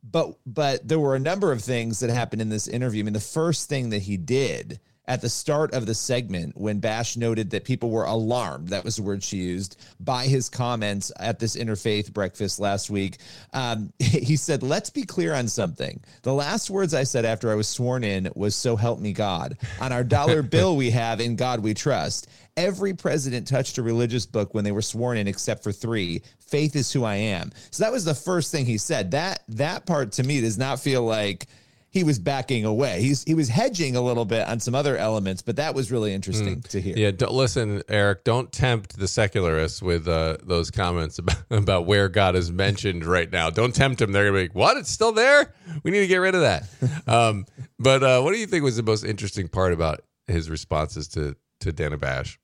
But 0.08 0.36
but 0.46 0.86
there 0.86 1.00
were 1.00 1.16
a 1.16 1.20
number 1.20 1.50
of 1.50 1.60
things 1.60 1.98
that 2.00 2.10
happened 2.10 2.40
in 2.40 2.48
this 2.48 2.68
interview. 2.68 3.02
I 3.02 3.04
mean, 3.04 3.14
the 3.14 3.20
first 3.20 3.68
thing 3.68 3.90
that 3.90 3.98
he 4.02 4.16
did 4.16 4.78
at 5.08 5.22
the 5.22 5.28
start 5.28 5.72
of 5.72 5.86
the 5.86 5.94
segment 5.94 6.54
when 6.54 6.80
Bash 6.80 7.16
noted 7.16 7.50
that 7.50 7.64
people 7.64 7.90
were 7.90 8.04
alarmed, 8.04 8.68
that 8.68 8.84
was 8.84 8.96
the 8.96 9.02
word 9.02 9.24
she 9.24 9.38
used, 9.38 9.80
by 9.98 10.26
his 10.26 10.50
comments 10.50 11.10
at 11.18 11.38
this 11.38 11.56
interfaith 11.56 12.12
breakfast 12.12 12.60
last 12.60 12.90
week. 12.90 13.16
Um, 13.54 13.90
he 13.98 14.36
said, 14.36 14.62
Let's 14.62 14.90
be 14.90 15.02
clear 15.02 15.34
on 15.34 15.48
something. 15.48 16.00
The 16.22 16.34
last 16.34 16.68
words 16.68 16.92
I 16.92 17.04
said 17.04 17.24
after 17.24 17.50
I 17.50 17.54
was 17.54 17.66
sworn 17.66 18.04
in 18.04 18.28
was, 18.36 18.54
So 18.54 18.76
help 18.76 19.00
me 19.00 19.14
God. 19.14 19.56
On 19.80 19.92
our 19.92 20.04
dollar 20.04 20.42
bill 20.42 20.76
we 20.76 20.90
have, 20.90 21.20
In 21.20 21.36
God 21.36 21.60
we 21.60 21.72
trust. 21.72 22.28
Every 22.58 22.92
president 22.92 23.46
touched 23.46 23.78
a 23.78 23.82
religious 23.82 24.26
book 24.26 24.52
when 24.52 24.64
they 24.64 24.72
were 24.72 24.82
sworn 24.82 25.16
in, 25.16 25.28
except 25.28 25.62
for 25.62 25.72
three. 25.72 26.22
Faith 26.40 26.76
is 26.76 26.92
who 26.92 27.04
I 27.04 27.14
am. 27.14 27.52
So 27.70 27.84
that 27.84 27.92
was 27.92 28.04
the 28.04 28.14
first 28.14 28.52
thing 28.52 28.66
he 28.66 28.78
said. 28.78 29.12
That 29.12 29.42
that 29.48 29.86
part 29.86 30.12
to 30.12 30.22
me 30.22 30.40
does 30.40 30.58
not 30.58 30.80
feel 30.80 31.02
like 31.02 31.46
he 31.90 32.04
was 32.04 32.18
backing 32.18 32.64
away. 32.64 33.00
He's 33.00 33.24
he 33.24 33.34
was 33.34 33.48
hedging 33.48 33.96
a 33.96 34.00
little 34.00 34.24
bit 34.24 34.46
on 34.46 34.60
some 34.60 34.74
other 34.74 34.96
elements, 34.96 35.40
but 35.40 35.56
that 35.56 35.74
was 35.74 35.90
really 35.90 36.12
interesting 36.12 36.60
to 36.62 36.80
hear. 36.80 36.94
Yeah, 36.96 37.10
don't, 37.12 37.32
listen, 37.32 37.82
Eric, 37.88 38.24
don't 38.24 38.52
tempt 38.52 38.98
the 38.98 39.08
secularists 39.08 39.80
with 39.80 40.06
uh, 40.06 40.36
those 40.42 40.70
comments 40.70 41.18
about, 41.18 41.42
about 41.50 41.86
where 41.86 42.08
God 42.08 42.36
is 42.36 42.52
mentioned 42.52 43.06
right 43.06 43.30
now. 43.30 43.48
Don't 43.50 43.74
tempt 43.74 44.00
them. 44.00 44.12
They're 44.12 44.26
to 44.26 44.32
be 44.32 44.42
like, 44.42 44.54
what? 44.54 44.76
It's 44.76 44.90
still 44.90 45.12
there? 45.12 45.54
We 45.82 45.90
need 45.90 46.00
to 46.00 46.06
get 46.06 46.18
rid 46.18 46.34
of 46.34 46.42
that. 46.42 46.68
um, 47.06 47.46
but 47.78 48.02
uh, 48.02 48.20
what 48.20 48.32
do 48.32 48.38
you 48.38 48.46
think 48.46 48.64
was 48.64 48.76
the 48.76 48.82
most 48.82 49.04
interesting 49.04 49.48
part 49.48 49.72
about 49.72 50.02
his 50.26 50.50
responses 50.50 51.08
to, 51.08 51.36
to 51.60 51.72
Dana 51.72 51.96
Bash? 51.96 52.38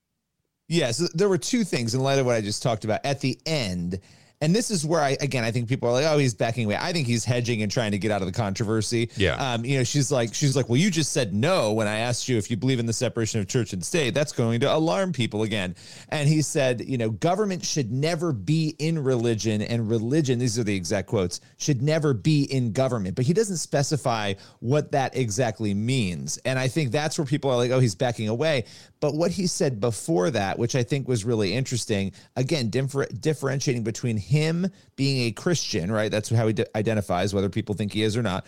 Yeah, 0.67 0.89
so 0.91 1.05
there 1.13 1.29
were 1.29 1.37
two 1.37 1.63
things 1.63 1.93
in 1.93 2.01
light 2.01 2.17
of 2.17 2.25
what 2.25 2.35
I 2.35 2.41
just 2.41 2.63
talked 2.63 2.85
about 2.85 3.01
at 3.05 3.21
the 3.21 3.39
end. 3.45 3.99
And 4.41 4.55
this 4.55 4.71
is 4.71 4.85
where 4.85 5.01
I 5.01 5.17
again 5.21 5.43
I 5.43 5.51
think 5.51 5.69
people 5.69 5.89
are 5.89 5.93
like, 5.93 6.05
oh, 6.05 6.17
he's 6.17 6.33
backing 6.33 6.65
away. 6.65 6.77
I 6.79 6.91
think 6.93 7.07
he's 7.07 7.25
hedging 7.25 7.61
and 7.61 7.71
trying 7.71 7.91
to 7.91 7.97
get 7.97 8.11
out 8.11 8.21
of 8.21 8.27
the 8.27 8.33
controversy. 8.33 9.09
Yeah. 9.15 9.35
Um, 9.35 9.65
you 9.65 9.77
know, 9.77 9.83
she's 9.83 10.11
like, 10.11 10.33
she's 10.33 10.55
like, 10.55 10.69
well, 10.69 10.77
you 10.77 10.91
just 10.91 11.11
said 11.11 11.33
no 11.33 11.73
when 11.73 11.87
I 11.87 11.99
asked 11.99 12.27
you 12.27 12.37
if 12.37 12.51
you 12.51 12.57
believe 12.57 12.79
in 12.79 12.85
the 12.85 12.93
separation 12.93 13.39
of 13.39 13.47
church 13.47 13.73
and 13.73 13.83
state. 13.83 14.13
That's 14.13 14.31
going 14.31 14.59
to 14.61 14.73
alarm 14.73 15.13
people 15.13 15.43
again. 15.43 15.75
And 16.09 16.27
he 16.27 16.41
said, 16.41 16.81
you 16.81 16.97
know, 16.97 17.09
government 17.09 17.63
should 17.63 17.91
never 17.91 18.33
be 18.33 18.75
in 18.79 19.01
religion, 19.03 19.61
and 19.61 19.89
religion, 19.89 20.39
these 20.39 20.59
are 20.59 20.63
the 20.63 20.75
exact 20.75 21.07
quotes, 21.07 21.41
should 21.57 21.81
never 21.81 22.13
be 22.13 22.43
in 22.43 22.71
government. 22.71 23.15
But 23.15 23.25
he 23.25 23.33
doesn't 23.33 23.57
specify 23.57 24.33
what 24.59 24.91
that 24.91 25.15
exactly 25.15 25.73
means. 25.73 26.37
And 26.45 26.59
I 26.59 26.67
think 26.67 26.91
that's 26.91 27.17
where 27.17 27.25
people 27.25 27.49
are 27.51 27.57
like, 27.57 27.71
oh, 27.71 27.79
he's 27.79 27.95
backing 27.95 28.27
away. 28.27 28.65
But 28.99 29.13
what 29.13 29.31
he 29.31 29.47
said 29.47 29.79
before 29.79 30.31
that, 30.31 30.57
which 30.57 30.75
I 30.75 30.83
think 30.83 31.07
was 31.07 31.25
really 31.25 31.53
interesting, 31.53 32.11
again, 32.35 32.69
differ- 32.69 33.07
differentiating 33.07 33.83
between 33.83 34.17
him 34.17 34.67
being 34.95 35.27
a 35.27 35.31
Christian, 35.31 35.91
right? 35.91 36.09
That's 36.11 36.29
how 36.29 36.47
he 36.47 36.53
d- 36.53 36.65
identifies, 36.75 37.33
whether 37.33 37.49
people 37.49 37.75
think 37.75 37.93
he 37.93 38.03
is 38.03 38.15
or 38.17 38.23
not, 38.23 38.45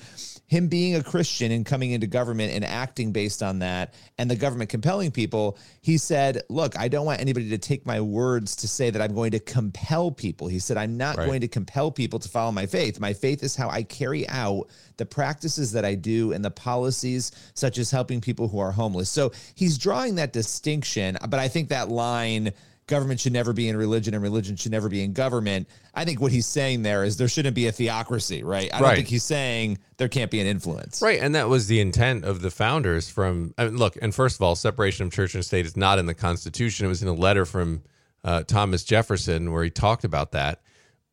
him 0.48 0.70
being 0.70 0.96
a 0.96 1.04
Christian 1.04 1.52
and 1.52 1.66
coming 1.66 1.92
into 1.92 2.08
government 2.08 2.54
and 2.54 2.64
acting 2.64 3.12
based 3.12 3.44
on 3.44 3.60
that, 3.60 3.94
and 4.18 4.32
the 4.32 4.36
government 4.36 4.70
compelling 4.70 5.12
people, 5.12 5.58
he 5.82 5.98
said, 5.98 6.42
Look, 6.50 6.78
I 6.80 6.88
don't 6.88 7.06
want 7.06 7.20
anybody 7.20 7.50
to 7.50 7.58
take 7.58 7.86
my 7.86 8.00
words 8.00 8.56
to 8.58 8.68
say 8.68 8.90
that 8.90 9.02
I'm 9.02 9.14
going 9.14 9.32
to 9.32 9.40
compel 9.40 10.10
people. 10.10 10.48
He 10.48 10.60
said, 10.60 10.78
I'm 10.78 10.96
not 10.96 11.18
Right. 11.18 11.26
going 11.26 11.42
to 11.42 11.50
compel 11.50 11.92
people 11.92 12.18
to 12.20 12.30
follow 12.30 12.54
my 12.54 12.66
faith. 12.66 13.00
My 13.00 13.12
faith 13.14 13.44
is 13.44 13.58
how 13.58 13.70
I 13.70 13.84
carry 13.84 14.28
out 14.30 14.68
the 14.96 15.06
practices 15.06 15.74
that 15.74 15.84
I 15.84 15.96
do 15.96 16.32
and 16.32 16.44
the 16.46 16.52
policies, 16.52 17.32
such 17.54 17.78
as 17.78 17.92
helping 17.92 18.22
people 18.22 18.48
who 18.48 18.60
are 18.60 18.72
homeless. 18.72 19.10
So 19.10 19.34
he's 19.54 19.78
drawing 19.78 20.16
that 20.16 20.32
distinction, 20.32 21.18
but 21.30 21.40
I 21.40 21.50
think 21.50 21.70
that 21.70 21.90
line, 21.90 22.54
government 22.88 23.20
should 23.20 23.34
never 23.34 23.54
be 23.54 23.70
in 23.70 23.78
religion 23.78 24.14
and 24.14 24.24
religion 24.24 24.56
should 24.56 24.72
never 24.72 24.90
be 24.90 25.04
in 25.04 25.14
government. 25.14 25.68
I 25.94 26.06
think 26.06 26.20
what 26.20 26.32
he's 26.32 26.46
saying 26.46 26.82
there 26.82 27.04
is 27.04 27.18
there 27.18 27.28
shouldn't 27.28 27.56
be 27.56 27.68
a 27.68 27.72
theocracy, 27.72 28.44
right? 28.44 28.74
I 28.74 28.80
don't 28.80 28.96
think 28.96 29.08
he's 29.08 29.24
saying 29.24 29.78
there 29.98 30.08
can't 30.08 30.32
be 30.32 30.40
an 30.40 30.48
influence. 30.48 31.02
Right, 31.02 31.20
and 31.20 31.36
that 31.36 31.50
was 31.50 31.68
the 31.68 31.80
intent 31.80 32.24
of 32.24 32.42
the 32.42 32.50
founders. 32.50 33.10
From 33.10 33.54
I 33.58 33.66
mean, 33.66 33.78
look, 33.78 33.98
and 34.02 34.16
first 34.16 34.38
of 34.38 34.42
all, 34.42 34.56
separation 34.56 35.08
of 35.08 35.14
church 35.14 35.36
and 35.36 35.46
state 35.46 35.66
is 35.66 35.78
not 35.78 36.00
in 36.00 36.06
the 36.06 36.14
Constitution. 36.14 36.86
It 36.86 36.90
was 36.90 37.04
in 37.04 37.10
a 37.10 37.14
letter 37.14 37.46
from 37.46 37.84
uh, 38.24 38.44
Thomas 38.44 38.84
Jefferson 38.84 39.52
where 39.52 39.64
he 39.64 39.70
talked 39.70 40.04
about 40.04 40.32
that. 40.32 40.62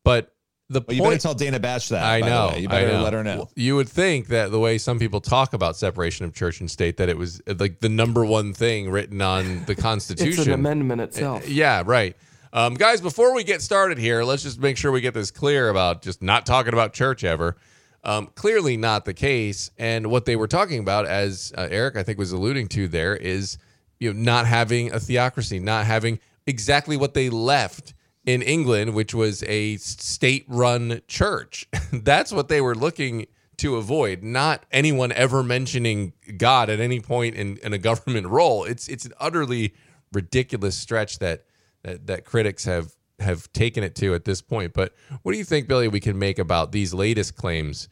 But 0.03 0.34
the 0.69 0.81
Well, 0.87 0.95
you 0.95 1.01
better 1.01 1.11
point, 1.11 1.21
tell 1.21 1.33
Dana 1.35 1.59
Bash 1.59 1.89
that. 1.89 2.03
I 2.03 2.21
know. 2.21 2.55
You 2.55 2.67
better 2.67 2.87
know. 2.93 3.03
let 3.03 3.13
her 3.13 3.23
know. 3.23 3.49
You 3.55 3.75
would 3.75 3.89
think 3.89 4.27
that 4.27 4.51
the 4.51 4.59
way 4.59 4.77
some 4.77 4.97
people 4.99 5.21
talk 5.21 5.53
about 5.53 5.75
separation 5.75 6.25
of 6.25 6.33
church 6.33 6.59
and 6.59 6.69
state, 6.69 6.97
that 6.97 7.09
it 7.09 7.17
was 7.17 7.41
uh, 7.47 7.53
like 7.59 7.79
the 7.81 7.89
number 7.89 8.25
one 8.25 8.53
thing 8.53 8.89
written 8.89 9.21
on 9.21 9.65
the 9.65 9.75
Constitution. 9.75 10.27
It's 10.29 10.37
Constitution. 10.37 10.53
an 10.53 10.59
amendment 10.59 11.01
itself. 11.01 11.47
Yeah, 11.47 11.83
right. 11.85 12.15
Um, 12.51 12.73
guys, 12.75 13.01
before 13.01 13.35
we 13.35 13.43
get 13.43 13.61
started 13.61 13.97
here, 13.97 14.23
let's 14.23 14.41
just 14.41 14.59
make 14.59 14.77
sure 14.77 14.91
we 14.91 15.01
get 15.01 15.13
this 15.13 15.29
clear 15.29 15.69
about 15.69 16.01
just 16.01 16.21
not 16.21 16.45
talking 16.45 16.73
about 16.73 16.93
church 16.93 17.23
ever. 17.23 17.57
Um, 18.03 18.27
clearly 18.35 18.77
not 18.77 19.03
the 19.05 19.13
case. 19.13 19.71
And 19.77 20.07
what 20.07 20.25
they 20.25 20.35
were 20.35 20.47
talking 20.47 20.79
about, 20.79 21.05
as 21.05 21.51
uh, 21.57 21.67
Eric 21.69 21.97
I 21.97 22.03
think 22.03 22.17
was 22.17 22.31
alluding 22.31 22.67
to 22.69 22.87
there, 22.87 23.15
is 23.15 23.57
you 23.99 24.13
know 24.13 24.19
not 24.19 24.45
having 24.45 24.91
a 24.93 24.99
theocracy, 24.99 25.59
not 25.59 25.85
having 25.85 26.19
exactly 26.47 26.97
what 26.97 27.13
they 27.13 27.29
left 27.29 27.94
in 28.25 28.41
England, 28.41 28.93
which 28.93 29.13
was 29.13 29.43
a 29.43 29.77
state-run 29.77 31.01
church. 31.07 31.67
That's 31.93 32.31
what 32.31 32.47
they 32.47 32.61
were 32.61 32.75
looking 32.75 33.27
to 33.57 33.75
avoid. 33.77 34.23
Not 34.23 34.65
anyone 34.71 35.11
ever 35.11 35.43
mentioning 35.43 36.13
God 36.37 36.69
at 36.69 36.79
any 36.79 36.99
point 36.99 37.35
in, 37.35 37.57
in 37.57 37.73
a 37.73 37.77
government 37.77 38.27
role. 38.27 38.63
It's 38.63 38.87
it's 38.87 39.05
an 39.05 39.13
utterly 39.19 39.73
ridiculous 40.11 40.77
stretch 40.77 41.19
that 41.19 41.45
that, 41.83 42.07
that 42.07 42.25
critics 42.25 42.65
have 42.65 42.95
have 43.19 43.51
taken 43.53 43.83
it 43.83 43.95
to 43.95 44.13
at 44.13 44.25
this 44.25 44.41
point. 44.41 44.73
But 44.73 44.93
what 45.21 45.31
do 45.31 45.37
you 45.37 45.45
think, 45.45 45.67
Billy, 45.67 45.87
we 45.87 45.99
can 45.99 46.19
make 46.19 46.39
about 46.39 46.71
these 46.71 46.93
latest 46.93 47.35
claims 47.35 47.87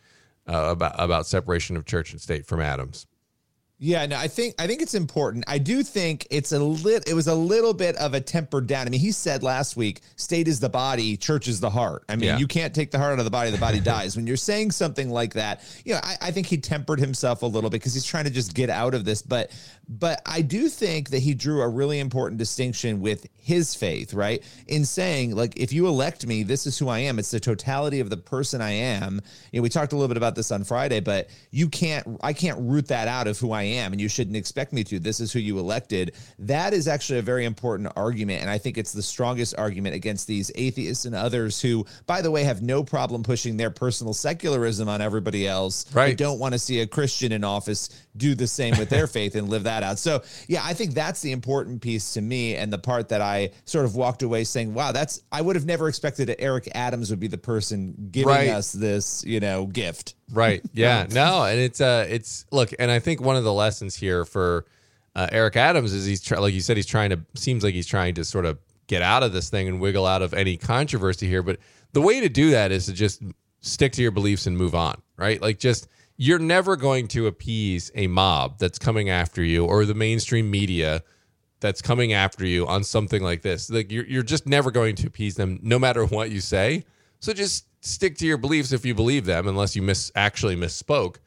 uh, 0.47 0.69
about 0.71 0.95
about 0.97 1.27
separation 1.27 1.77
of 1.77 1.85
church 1.85 2.11
and 2.11 2.19
state 2.19 2.45
from 2.45 2.59
Adams? 2.59 3.07
Yeah, 3.85 4.05
no, 4.05 4.15
I 4.15 4.29
think 4.29 4.55
I 4.59 4.65
think 4.65 4.81
it's 4.81 4.93
important. 4.93 5.43
I 5.45 5.57
do 5.57 5.83
think 5.83 6.25
it's 6.31 6.53
a 6.53 6.59
lit. 6.59 7.03
It 7.05 7.13
was 7.15 7.27
a 7.27 7.35
little 7.35 7.73
bit 7.73 7.97
of 7.97 8.13
a 8.13 8.21
tempered 8.21 8.65
down. 8.65 8.87
I 8.87 8.89
mean, 8.89 9.01
he 9.01 9.11
said 9.11 9.43
last 9.43 9.75
week, 9.75 9.99
"State 10.15 10.47
is 10.47 10.61
the 10.61 10.69
body, 10.69 11.17
church 11.17 11.49
is 11.49 11.59
the 11.59 11.69
heart." 11.69 12.05
I 12.07 12.15
mean, 12.15 12.27
Yeah. 12.29 12.37
you 12.37 12.47
can't 12.47 12.73
take 12.73 12.91
the 12.91 12.97
heart 12.97 13.11
out 13.11 13.19
of 13.19 13.25
the 13.25 13.31
body; 13.31 13.51
the 13.51 13.57
body 13.57 13.79
dies. 13.93 14.15
When 14.15 14.25
you're 14.25 14.37
saying 14.37 14.71
something 14.71 15.09
like 15.09 15.33
that, 15.33 15.59
you 15.83 15.95
know, 15.95 15.99
I, 16.01 16.15
I 16.21 16.31
think 16.31 16.47
he 16.47 16.55
tempered 16.55 17.01
himself 17.01 17.41
a 17.41 17.45
little 17.45 17.69
bit 17.69 17.81
because 17.81 17.93
he's 17.93 18.05
trying 18.05 18.23
to 18.23 18.29
just 18.29 18.53
get 18.53 18.69
out 18.69 18.93
of 18.93 19.03
this. 19.03 19.21
But, 19.21 19.51
but 19.87 20.21
I 20.25 20.41
do 20.41 20.69
think 20.69 21.09
that 21.09 21.19
he 21.19 21.33
drew 21.33 21.61
a 21.61 21.67
really 21.67 21.99
important 21.99 22.37
distinction 22.39 23.01
with 23.01 23.27
his 23.35 23.75
faith, 23.75 24.13
right? 24.13 24.41
In 24.67 24.85
saying, 24.85 25.35
like, 25.35 25.57
if 25.57 25.73
you 25.73 25.87
elect 25.87 26.25
me, 26.25 26.43
this 26.43 26.65
is 26.65 26.79
who 26.79 26.87
I 26.87 26.99
am. 26.99 27.19
It's 27.19 27.31
the 27.31 27.39
totality 27.41 27.99
of 27.99 28.09
the 28.09 28.15
person 28.15 28.61
I 28.61 28.71
am. 28.71 29.19
You 29.51 29.59
know, 29.59 29.63
we 29.63 29.69
talked 29.69 29.91
a 29.91 29.95
little 29.97 30.07
bit 30.07 30.15
about 30.15 30.35
this 30.35 30.49
on 30.51 30.63
Friday, 30.63 31.01
but 31.01 31.27
you 31.51 31.67
can't, 31.67 32.17
I 32.23 32.31
can't 32.31 32.57
root 32.61 32.87
that 32.87 33.09
out 33.09 33.27
of 33.27 33.37
who 33.37 33.51
I 33.51 33.63
am, 33.63 33.91
and 33.91 33.99
you 33.99 34.07
shouldn't 34.07 34.37
expect 34.37 34.71
me 34.71 34.85
to. 34.85 34.99
This 34.99 35.19
is 35.19 35.33
who 35.33 35.39
you 35.39 35.59
elected. 35.59 36.15
That 36.39 36.73
is 36.73 36.87
actually 36.87 37.19
a 37.19 37.23
very 37.23 37.43
important 37.43 37.91
argument, 37.97 38.39
and 38.41 38.49
I 38.49 38.57
think 38.57 38.77
it's 38.77 38.93
the 38.93 39.03
strongest 39.03 39.53
argument 39.57 39.95
against 39.95 40.25
these 40.27 40.49
atheists 40.55 41.03
and 41.03 41.13
others 41.13 41.61
who, 41.61 41.85
by 42.07 42.21
the 42.21 42.31
way, 42.31 42.45
have 42.45 42.61
no 42.61 42.83
problem 42.85 43.23
pushing 43.23 43.57
their 43.57 43.71
personal 43.71 44.13
secularism 44.13 44.87
on 44.87 45.01
everybody 45.01 45.45
else. 45.47 45.83
They 45.83 45.99
Right. 45.99 46.17
don't 46.17 46.39
want 46.39 46.53
to 46.53 46.59
see 46.59 46.79
a 46.79 46.87
Christian 46.87 47.33
in 47.33 47.43
office 47.43 47.89
do 48.15 48.35
the 48.35 48.47
same 48.47 48.77
with 48.77 48.89
their 48.89 49.07
faith 49.07 49.35
and 49.35 49.49
live 49.49 49.63
that 49.63 49.72
out. 49.81 49.97
So, 49.97 50.21
yeah, 50.47 50.61
I 50.63 50.73
think 50.75 50.93
that's 50.93 51.21
the 51.21 51.31
important 51.31 51.81
piece 51.81 52.13
to 52.13 52.21
me, 52.21 52.55
and 52.55 52.71
the 52.71 52.77
part 52.77 53.09
that 53.09 53.21
I 53.21 53.49
sort 53.65 53.85
of 53.85 53.95
walked 53.95 54.21
away 54.21 54.43
saying, 54.43 54.73
"Wow, 54.75 54.91
that's 54.91 55.23
I 55.31 55.41
would 55.41 55.55
have 55.55 55.65
never 55.65 55.87
expected 55.87 56.27
that 56.27 56.39
Eric 56.39 56.69
Adams 56.75 57.09
would 57.09 57.19
be 57.19 57.27
the 57.27 57.37
person 57.39 58.09
giving 58.11 58.27
Right. 58.27 58.49
us 58.49 58.71
this, 58.73 59.23
you 59.25 59.39
know, 59.39 59.65
gift." 59.65 60.13
Right. 60.31 60.61
Yeah. 60.73 61.07
no, 61.09 61.43
and 61.45 61.59
it's 61.59 61.81
uh 61.81 62.05
it's 62.09 62.45
look, 62.51 62.71
and 62.77 62.91
I 62.91 62.99
think 62.99 63.21
one 63.21 63.35
of 63.37 63.43
the 63.43 63.53
lessons 63.53 63.95
here 63.95 64.25
for 64.25 64.65
uh, 65.15 65.27
Eric 65.31 65.55
Adams 65.55 65.93
is 65.93 66.05
he's 66.05 66.21
try, 66.21 66.37
like 66.39 66.53
you 66.53 66.61
said 66.61 66.75
he's 66.75 66.85
trying 66.85 67.11
to 67.11 67.19
seems 67.35 67.63
like 67.63 67.73
he's 67.73 67.87
trying 67.87 68.15
to 68.15 68.23
sort 68.25 68.45
of 68.45 68.57
get 68.87 69.01
out 69.01 69.23
of 69.23 69.31
this 69.31 69.49
thing 69.49 69.67
and 69.69 69.79
wiggle 69.79 70.05
out 70.05 70.21
of 70.21 70.33
any 70.33 70.57
controversy 70.57 71.27
here, 71.27 71.41
but 71.41 71.57
the 71.93 72.01
way 72.01 72.19
to 72.19 72.27
do 72.29 72.49
that 72.51 72.71
is 72.71 72.87
to 72.87 72.93
just 72.93 73.21
stick 73.61 73.93
to 73.93 74.01
your 74.01 74.11
beliefs 74.11 74.45
and 74.47 74.57
move 74.57 74.75
on, 74.75 74.99
right? 75.15 75.41
Like 75.41 75.57
just 75.59 75.87
you're 76.17 76.39
never 76.39 76.75
going 76.75 77.08
to 77.10 77.27
appease 77.27 77.91
a 77.96 78.08
mob 78.08 78.60
that's 78.60 78.77
coming 78.77 79.10
after 79.10 79.43
you 79.43 79.65
or 79.65 79.86
the 79.86 79.93
mainstream 79.93 80.50
media 80.50 81.03
that's 81.60 81.82
coming 81.82 82.13
after 82.13 82.46
you 82.46 82.67
on 82.67 82.84
something 82.84 83.24
like 83.24 83.41
this. 83.41 83.70
Like 83.70 83.91
you're 83.91 84.05
you're 84.05 84.24
just 84.24 84.46
never 84.46 84.70
going 84.70 84.96
to 84.98 85.08
appease 85.08 85.36
them 85.36 85.60
no 85.63 85.79
matter 85.79 86.05
what 86.05 86.29
you 86.29 86.41
say. 86.41 86.86
So 87.20 87.34
just 87.34 87.65
stick 87.84 88.17
to 88.17 88.27
your 88.27 88.38
beliefs 88.38 88.72
if 88.72 88.86
you 88.86 88.93
believe 88.93 89.25
them 89.25 89.48
unless 89.48 89.75
you 89.75 89.82
miss 89.82 90.12
actually 90.15 90.55
misspoke 90.55 91.17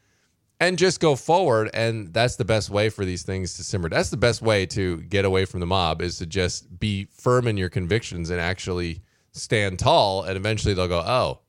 and 0.59 0.77
just 0.77 0.99
go 0.99 1.15
forward 1.15 1.69
and 1.73 2.13
that's 2.13 2.35
the 2.35 2.45
best 2.45 2.69
way 2.69 2.89
for 2.89 3.03
these 3.03 3.23
things 3.23 3.55
to 3.57 3.63
simmer. 3.63 3.89
That's 3.89 4.09
the 4.09 4.17
best 4.17 4.41
way 4.41 4.65
to 4.67 4.97
get 5.01 5.25
away 5.25 5.45
from 5.45 5.59
the 5.59 5.65
mob 5.65 6.01
is 6.01 6.17
to 6.19 6.25
just 6.25 6.79
be 6.79 7.07
firm 7.11 7.47
in 7.47 7.57
your 7.57 7.69
convictions 7.69 8.29
and 8.29 8.39
actually 8.39 9.01
stand 9.33 9.79
tall 9.79 10.23
and 10.23 10.37
eventually 10.37 10.73
they'll 10.73 10.87
go, 10.87 11.03
"Oh, 11.05 11.41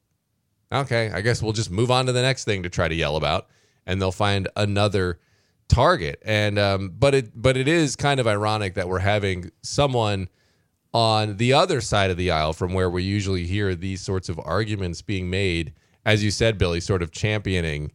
okay, 0.72 1.10
I 1.12 1.20
guess 1.20 1.42
we'll 1.42 1.52
just 1.52 1.70
move 1.70 1.90
on 1.90 2.06
to 2.06 2.12
the 2.12 2.22
next 2.22 2.44
thing 2.44 2.62
to 2.62 2.68
try 2.68 2.88
to 2.88 2.94
yell 2.94 3.16
about, 3.16 3.48
and 3.86 4.00
they'll 4.00 4.12
find 4.12 4.48
another 4.56 5.18
target. 5.68 6.20
And 6.24 6.58
um, 6.58 6.94
but 6.98 7.14
it 7.14 7.30
but 7.34 7.56
it 7.56 7.68
is 7.68 7.96
kind 7.96 8.20
of 8.20 8.26
ironic 8.26 8.74
that 8.74 8.88
we're 8.88 8.98
having 9.00 9.50
someone 9.62 10.28
on 10.92 11.36
the 11.36 11.52
other 11.52 11.80
side 11.80 12.10
of 12.10 12.16
the 12.16 12.30
aisle 12.30 12.52
from 12.52 12.72
where 12.72 12.88
we 12.88 13.02
usually 13.02 13.46
hear 13.46 13.74
these 13.74 14.00
sorts 14.00 14.28
of 14.28 14.40
arguments 14.42 15.02
being 15.02 15.28
made, 15.28 15.74
as 16.04 16.24
you 16.24 16.30
said, 16.30 16.56
Billy, 16.56 16.80
sort 16.80 17.02
of 17.02 17.10
championing 17.10 17.92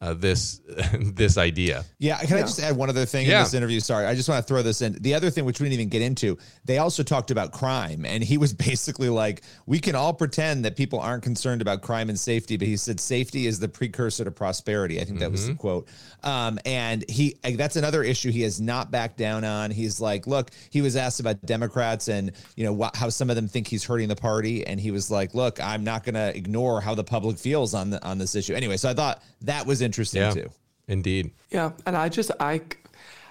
uh, 0.00 0.14
this 0.14 0.60
this 1.00 1.38
idea. 1.38 1.84
Yeah, 1.98 2.18
can 2.18 2.36
I 2.36 2.40
just 2.42 2.60
add 2.60 2.76
one 2.76 2.88
other 2.90 3.06
thing 3.06 3.26
Yeah. 3.26 3.38
in 3.38 3.44
this 3.44 3.54
interview? 3.54 3.80
Sorry, 3.80 4.06
I 4.06 4.14
just 4.14 4.28
want 4.28 4.44
to 4.44 4.46
throw 4.48 4.62
this 4.62 4.82
in. 4.82 4.92
The 5.00 5.14
other 5.14 5.30
thing, 5.30 5.44
which 5.44 5.60
we 5.60 5.68
didn't 5.68 5.80
even 5.80 5.88
get 5.88 6.02
into, 6.02 6.36
they 6.64 6.78
also 6.78 7.02
talked 7.02 7.30
about 7.30 7.52
crime, 7.52 8.04
and 8.04 8.22
he 8.22 8.38
was 8.38 8.52
basically 8.70 9.08
like, 9.08 9.42
"We 9.66 9.78
can 9.78 9.94
all 9.94 10.12
pretend 10.12 10.64
that 10.64 10.76
people 10.76 11.00
aren't 11.00 11.22
concerned 11.22 11.62
about 11.62 11.82
crime 11.82 12.08
and 12.08 12.18
safety," 12.18 12.56
but 12.56 12.68
he 12.68 12.76
said 12.76 13.00
safety 13.00 13.46
is 13.46 13.58
the 13.58 13.68
precursor 13.68 14.24
to 14.24 14.30
prosperity. 14.30 15.00
I 15.00 15.04
think 15.04 15.18
that 15.20 15.30
was 15.32 15.46
the 15.46 15.54
quote. 15.54 15.88
Um, 16.22 16.58
and 16.66 17.04
he 17.08 17.36
that's 17.54 17.76
another 17.76 18.02
issue 18.02 18.30
he 18.30 18.42
has 18.42 18.60
not 18.60 18.90
backed 18.90 19.16
down 19.16 19.44
on. 19.44 19.70
He's 19.70 20.00
like, 20.00 20.26
"Look," 20.26 20.50
he 20.70 20.82
was 20.82 20.96
asked 20.96 21.20
about 21.20 21.40
Democrats 21.46 22.08
and 22.08 22.32
you 22.56 22.64
know 22.64 22.76
wh- 22.76 22.96
how 22.96 23.08
some 23.08 23.30
of 23.30 23.36
them 23.36 23.48
think 23.48 23.66
he's 23.68 23.84
hurting 23.84 24.08
the 24.08 24.16
party, 24.16 24.66
and 24.66 24.78
he 24.80 24.90
was 24.90 25.10
like, 25.10 25.34
"Look, 25.34 25.58
I'm 25.62 25.84
not 25.84 26.04
going 26.04 26.14
to 26.16 26.36
ignore 26.36 26.80
how 26.80 26.94
the 26.94 27.04
public 27.04 27.38
feels 27.38 27.72
on 27.74 27.90
the 27.90 28.04
on 28.04 28.18
this 28.18 28.34
issue." 28.34 28.54
Anyway, 28.54 28.76
so 28.76 28.90
I 28.90 28.94
thought 28.94 29.22
that 29.42 29.64
was 29.66 29.82
interesting 29.86 30.20
Yeah, 30.22 30.30
too. 30.32 30.50
indeed. 30.88 31.30
Yeah, 31.50 31.72
and 31.86 31.96
I 31.96 32.08
just 32.08 32.30
I 32.40 32.60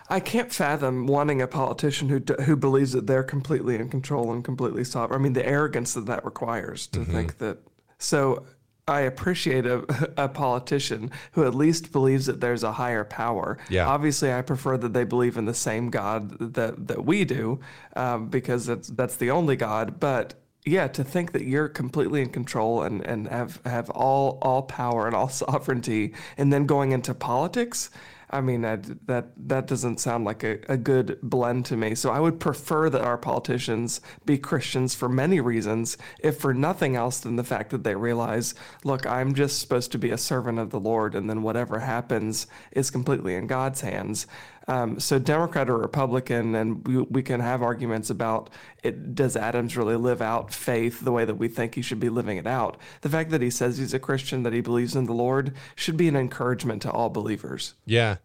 I 0.10 0.20
can't 0.20 0.52
fathom 0.54 1.08
wanting 1.08 1.42
a 1.42 1.48
politician 1.48 2.10
who 2.10 2.20
who 2.44 2.56
believes 2.56 2.92
that 2.94 3.06
they're 3.08 3.24
completely 3.24 3.76
in 3.76 3.90
control 3.90 4.32
and 4.34 4.44
completely 4.44 4.84
sovereign. 4.84 5.20
I 5.20 5.24
mean, 5.24 5.34
the 5.34 5.46
arrogance 5.48 5.94
that 5.94 6.06
that 6.08 6.26
requires 6.26 6.88
to 6.88 7.06
think 7.06 7.38
that. 7.40 7.58
So 7.98 8.46
I 8.88 9.02
appreciate 9.02 9.66
a, 9.66 9.78
a 10.26 10.30
politician 10.30 11.10
who 11.32 11.44
at 11.46 11.56
least 11.56 11.92
believes 11.92 12.28
that 12.28 12.40
there's 12.40 12.64
a 12.64 12.72
higher 12.74 13.04
power. 13.04 13.58
Yeah. 13.70 13.88
Obviously, 13.88 14.32
I 14.32 14.42
prefer 14.44 14.78
that 14.78 14.94
they 14.94 15.06
believe 15.06 15.38
in 15.38 15.46
the 15.46 15.56
same 15.56 15.90
God 15.90 16.54
that 16.54 16.88
that 16.88 17.04
we 17.04 17.26
do, 17.26 17.60
um, 17.96 18.28
because 18.30 18.66
that's 18.68 18.90
that's 18.90 19.16
the 19.18 19.32
only 19.32 19.56
God. 19.56 20.00
But 20.00 20.36
yeah, 20.66 20.88
to 20.88 21.04
think 21.04 21.32
that 21.34 21.44
you're 21.44 21.70
completely 21.70 22.22
in 22.22 22.30
control 22.30 22.82
and, 22.84 23.06
and 23.06 23.28
have, 23.28 23.62
have 23.66 23.90
all 23.92 24.40
all 24.42 24.64
power 24.64 25.06
and 25.06 25.16
all 25.16 25.30
sovereignty, 25.46 26.14
and 26.38 26.52
then 26.52 26.66
going 26.66 26.92
into 26.92 27.14
politics, 27.14 27.92
I 28.30 28.42
mean 28.42 28.62
that 28.62 29.08
that 29.08 29.28
that 29.48 29.68
doesn't 29.68 30.00
sound 30.00 30.26
like 30.26 30.44
a, 30.44 30.60
a 30.68 30.78
good 30.78 31.20
blend 31.22 31.66
to 31.68 31.78
me. 31.78 31.94
So 31.94 32.10
I 32.10 32.20
would 32.20 32.40
prefer 32.40 32.90
that 32.90 33.02
our 33.02 33.18
politicians 33.18 34.02
be 34.26 34.38
Christians 34.38 34.96
for 34.96 35.08
many 35.08 35.40
reasons, 35.40 35.98
if 36.20 36.40
for 36.40 36.54
nothing 36.54 36.96
else 36.96 37.20
than 37.20 37.36
the 37.36 37.44
fact 37.44 37.70
that 37.70 37.84
they 37.84 37.96
realize, 37.96 38.56
look, 38.84 39.06
I'm 39.06 39.36
just 39.36 39.60
supposed 39.60 39.92
to 39.92 40.00
be 40.00 40.10
a 40.10 40.18
servant 40.18 40.58
of 40.58 40.72
the 40.72 40.80
Lord, 40.80 41.14
and 41.14 41.30
then 41.30 41.44
whatever 41.44 41.80
happens 41.80 42.48
is 42.72 42.90
completely 42.90 43.36
in 43.36 43.48
God's 43.48 43.82
hands. 43.82 44.26
Um, 44.68 45.00
so 45.00 45.20
Democrat 45.20 45.70
or 45.70 45.78
Republican, 45.78 46.56
and 46.56 46.88
we, 46.88 46.98
we 47.04 47.22
can 47.22 47.40
have 47.40 47.62
arguments 47.62 48.10
about 48.10 48.50
it. 48.84 49.16
Does 49.16 49.36
Adams 49.36 49.78
really 49.78 49.96
live 49.96 50.22
out 50.22 50.54
faith 50.54 51.02
the 51.02 51.12
way 51.12 51.26
that 51.26 51.36
we 51.36 51.48
think 51.48 51.76
he 51.76 51.82
should 51.82 52.00
be 52.00 52.10
living 52.10 52.38
it 52.38 52.48
out? 52.48 52.78
The 53.02 53.10
fact 53.10 53.30
that 53.32 53.42
he 53.42 53.50
says 53.50 53.78
he's 53.78 53.94
a 53.94 54.00
Christian, 54.00 54.44
that 54.44 54.54
he 54.54 54.62
believes 54.62 54.96
in 54.96 55.06
the 55.06 55.14
Lord, 55.14 55.54
should 55.76 55.98
be 55.98 56.08
an 56.08 56.16
encouragement 56.16 56.82
to 56.84 56.92
all 56.92 57.10
believers. 57.10 57.76
Yeah. 57.86 58.18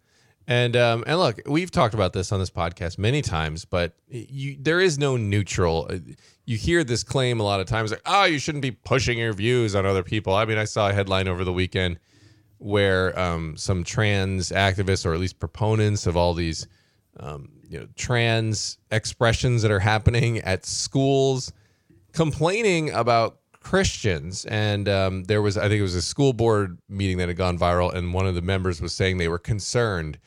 And 0.46 0.76
um, 0.76 1.04
and 1.06 1.18
look, 1.18 1.40
we've 1.46 1.70
talked 1.70 1.94
about 1.94 2.12
this 2.12 2.32
on 2.32 2.40
this 2.40 2.50
podcast 2.50 2.98
many 2.98 3.22
times, 3.22 3.64
but 3.64 3.94
you, 4.08 4.56
there 4.58 4.80
is 4.80 4.98
no 4.98 5.16
neutral. 5.16 5.88
You 6.44 6.56
hear 6.56 6.82
this 6.82 7.04
claim 7.04 7.38
a 7.38 7.44
lot 7.44 7.60
of 7.60 7.66
times, 7.66 7.92
like, 7.92 8.02
"Oh, 8.04 8.24
you 8.24 8.40
shouldn't 8.40 8.62
be 8.62 8.72
pushing 8.72 9.18
your 9.18 9.32
views 9.32 9.76
on 9.76 9.86
other 9.86 10.02
people." 10.02 10.34
I 10.34 10.46
mean, 10.46 10.58
I 10.58 10.64
saw 10.64 10.88
a 10.88 10.92
headline 10.92 11.28
over 11.28 11.44
the 11.44 11.52
weekend 11.52 12.00
where 12.60 13.18
um, 13.18 13.56
some 13.56 13.82
trans 13.82 14.50
activists, 14.50 15.06
or 15.06 15.14
at 15.14 15.18
least 15.18 15.40
proponents 15.40 16.06
of 16.06 16.16
all 16.16 16.34
these, 16.34 16.68
um, 17.18 17.50
you 17.68 17.80
know, 17.80 17.88
trans 17.96 18.78
expressions 18.90 19.62
that 19.62 19.70
are 19.70 19.80
happening 19.80 20.38
at 20.38 20.66
schools, 20.66 21.52
complaining 22.12 22.90
about 22.90 23.38
Christians. 23.60 24.44
And 24.44 24.88
um, 24.90 25.24
there 25.24 25.40
was, 25.40 25.56
I 25.56 25.68
think 25.68 25.80
it 25.80 25.82
was 25.82 25.94
a 25.94 26.02
school 26.02 26.34
board 26.34 26.78
meeting 26.86 27.16
that 27.16 27.28
had 27.28 27.36
gone 27.38 27.58
viral, 27.58 27.94
and 27.94 28.12
one 28.12 28.26
of 28.26 28.34
the 28.34 28.42
members 28.42 28.82
was 28.82 28.94
saying 28.94 29.16
they 29.16 29.28
were 29.28 29.38
concerned 29.38 30.18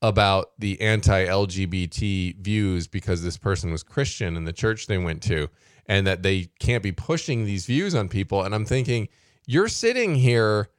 about 0.00 0.52
the 0.58 0.80
anti-LGBT 0.80 2.36
views 2.38 2.88
because 2.88 3.22
this 3.22 3.36
person 3.36 3.70
was 3.70 3.82
Christian 3.82 4.36
in 4.36 4.44
the 4.44 4.52
church 4.52 4.86
they 4.86 4.98
went 4.98 5.22
to, 5.24 5.48
and 5.86 6.06
that 6.06 6.22
they 6.22 6.48
can't 6.58 6.82
be 6.82 6.90
pushing 6.90 7.44
these 7.44 7.66
views 7.66 7.94
on 7.94 8.08
people. 8.08 8.42
And 8.42 8.54
I'm 8.54 8.64
thinking, 8.64 9.08
you're 9.46 9.68
sitting 9.68 10.14
here 10.14 10.70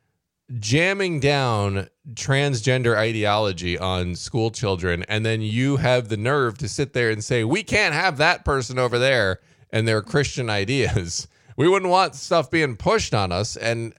jamming 0.60 1.20
down 1.20 1.88
transgender 2.14 2.98
ideology 2.98 3.78
on 3.78 4.14
school 4.16 4.52
children 4.52 5.04
and 5.08 5.26
then 5.26 5.42
you 5.42 5.78
have 5.78 6.10
the 6.10 6.18
nerve 6.18 6.58
to 6.58 6.68
sit 6.68 6.94
there 6.94 7.10
and 7.10 7.24
say 7.24 7.44
we 7.44 7.64
can't 7.64 7.94
have 7.96 8.18
that 8.18 8.44
person 8.44 8.78
over 8.78 9.00
there 9.00 9.40
and 9.72 9.88
their 9.88 10.02
christian 10.02 10.50
ideas. 10.62 11.28
We 11.56 11.68
wouldn't 11.68 11.92
want 11.92 12.16
stuff 12.16 12.50
being 12.50 12.76
pushed 12.78 13.14
on 13.14 13.32
us. 13.32 13.56
And 13.58 13.94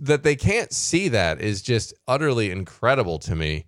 that 0.00 0.22
they 0.22 0.36
can't 0.36 0.72
see 0.72 1.08
that 1.08 1.40
is 1.40 1.62
just 1.62 1.92
utterly 2.06 2.50
incredible 2.50 3.18
to 3.20 3.34
me. 3.34 3.66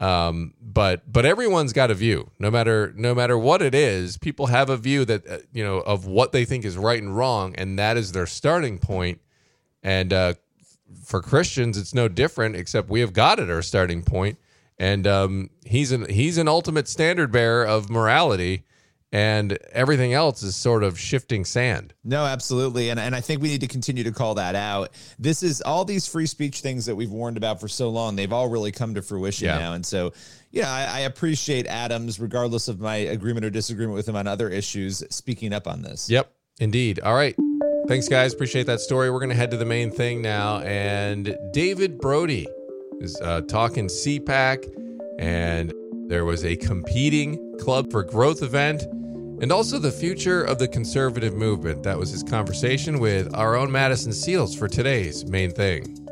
Um, 0.00 0.54
but 0.60 1.10
but 1.10 1.24
everyone's 1.24 1.72
got 1.72 1.90
a 1.90 1.94
view. 1.94 2.30
No 2.38 2.50
matter 2.50 2.92
no 2.96 3.14
matter 3.14 3.38
what 3.38 3.62
it 3.62 3.74
is 3.74 4.18
people 4.18 4.46
have 4.46 4.68
a 4.68 4.76
view 4.76 5.04
that 5.04 5.26
uh, 5.28 5.38
you 5.52 5.62
know 5.62 5.78
of 5.78 6.06
what 6.06 6.32
they 6.32 6.44
think 6.44 6.64
is 6.64 6.76
right 6.76 7.00
and 7.00 7.16
wrong 7.16 7.54
and 7.54 7.78
that 7.78 7.96
is 7.96 8.12
their 8.12 8.26
starting 8.26 8.78
point. 8.78 9.20
And 9.82 10.12
uh, 10.12 10.34
for 11.04 11.20
Christians, 11.20 11.76
it's 11.78 11.94
no 11.94 12.08
different, 12.08 12.56
except 12.56 12.88
we 12.88 13.00
have 13.00 13.12
God 13.12 13.40
at 13.40 13.50
our 13.50 13.62
starting 13.62 14.02
point, 14.02 14.38
and 14.78 15.06
um, 15.06 15.50
he's 15.64 15.92
an 15.92 16.08
he's 16.08 16.38
an 16.38 16.48
ultimate 16.48 16.88
standard 16.88 17.32
bearer 17.32 17.64
of 17.64 17.90
morality, 17.90 18.64
and 19.12 19.58
everything 19.72 20.12
else 20.12 20.42
is 20.42 20.56
sort 20.56 20.82
of 20.82 20.98
shifting 20.98 21.44
sand. 21.44 21.94
No, 22.04 22.24
absolutely, 22.24 22.90
and 22.90 23.00
and 23.00 23.14
I 23.14 23.20
think 23.20 23.40
we 23.40 23.48
need 23.48 23.60
to 23.62 23.66
continue 23.66 24.04
to 24.04 24.12
call 24.12 24.34
that 24.34 24.54
out. 24.54 24.90
This 25.18 25.42
is 25.42 25.62
all 25.62 25.84
these 25.84 26.06
free 26.06 26.26
speech 26.26 26.60
things 26.60 26.86
that 26.86 26.94
we've 26.94 27.10
warned 27.10 27.36
about 27.36 27.60
for 27.60 27.68
so 27.68 27.90
long; 27.90 28.16
they've 28.16 28.32
all 28.32 28.48
really 28.48 28.72
come 28.72 28.94
to 28.94 29.02
fruition 29.02 29.46
yeah. 29.46 29.58
now, 29.58 29.72
and 29.74 29.84
so. 29.84 30.12
Yeah, 30.50 30.70
I, 30.70 30.84
I 30.84 31.00
appreciate 31.00 31.66
Adams, 31.66 32.20
regardless 32.20 32.68
of 32.68 32.78
my 32.78 32.94
agreement 32.94 33.44
or 33.44 33.50
disagreement 33.50 33.96
with 33.96 34.08
him 34.08 34.14
on 34.14 34.28
other 34.28 34.48
issues, 34.48 35.02
speaking 35.10 35.52
up 35.52 35.66
on 35.66 35.82
this. 35.82 36.08
Yep, 36.08 36.32
indeed. 36.60 37.00
All 37.00 37.14
right. 37.16 37.34
Thanks, 37.86 38.08
guys. 38.08 38.32
Appreciate 38.32 38.66
that 38.66 38.80
story. 38.80 39.10
We're 39.10 39.18
going 39.18 39.28
to 39.28 39.36
head 39.36 39.50
to 39.50 39.58
the 39.58 39.66
main 39.66 39.90
thing 39.90 40.22
now. 40.22 40.60
And 40.60 41.36
David 41.52 41.98
Brody 41.98 42.46
is 43.00 43.20
uh, 43.20 43.42
talking 43.42 43.88
CPAC, 43.88 44.72
and 45.18 45.72
there 46.08 46.24
was 46.24 46.46
a 46.46 46.56
competing 46.56 47.58
Club 47.58 47.90
for 47.90 48.02
Growth 48.02 48.42
event, 48.42 48.84
and 49.42 49.52
also 49.52 49.78
the 49.78 49.92
future 49.92 50.42
of 50.42 50.58
the 50.58 50.66
conservative 50.66 51.34
movement. 51.34 51.82
That 51.82 51.98
was 51.98 52.10
his 52.10 52.22
conversation 52.22 53.00
with 53.00 53.34
our 53.34 53.54
own 53.54 53.70
Madison 53.70 54.14
Seals 54.14 54.54
for 54.54 54.66
today's 54.66 55.26
main 55.26 55.50
thing. 55.50 56.03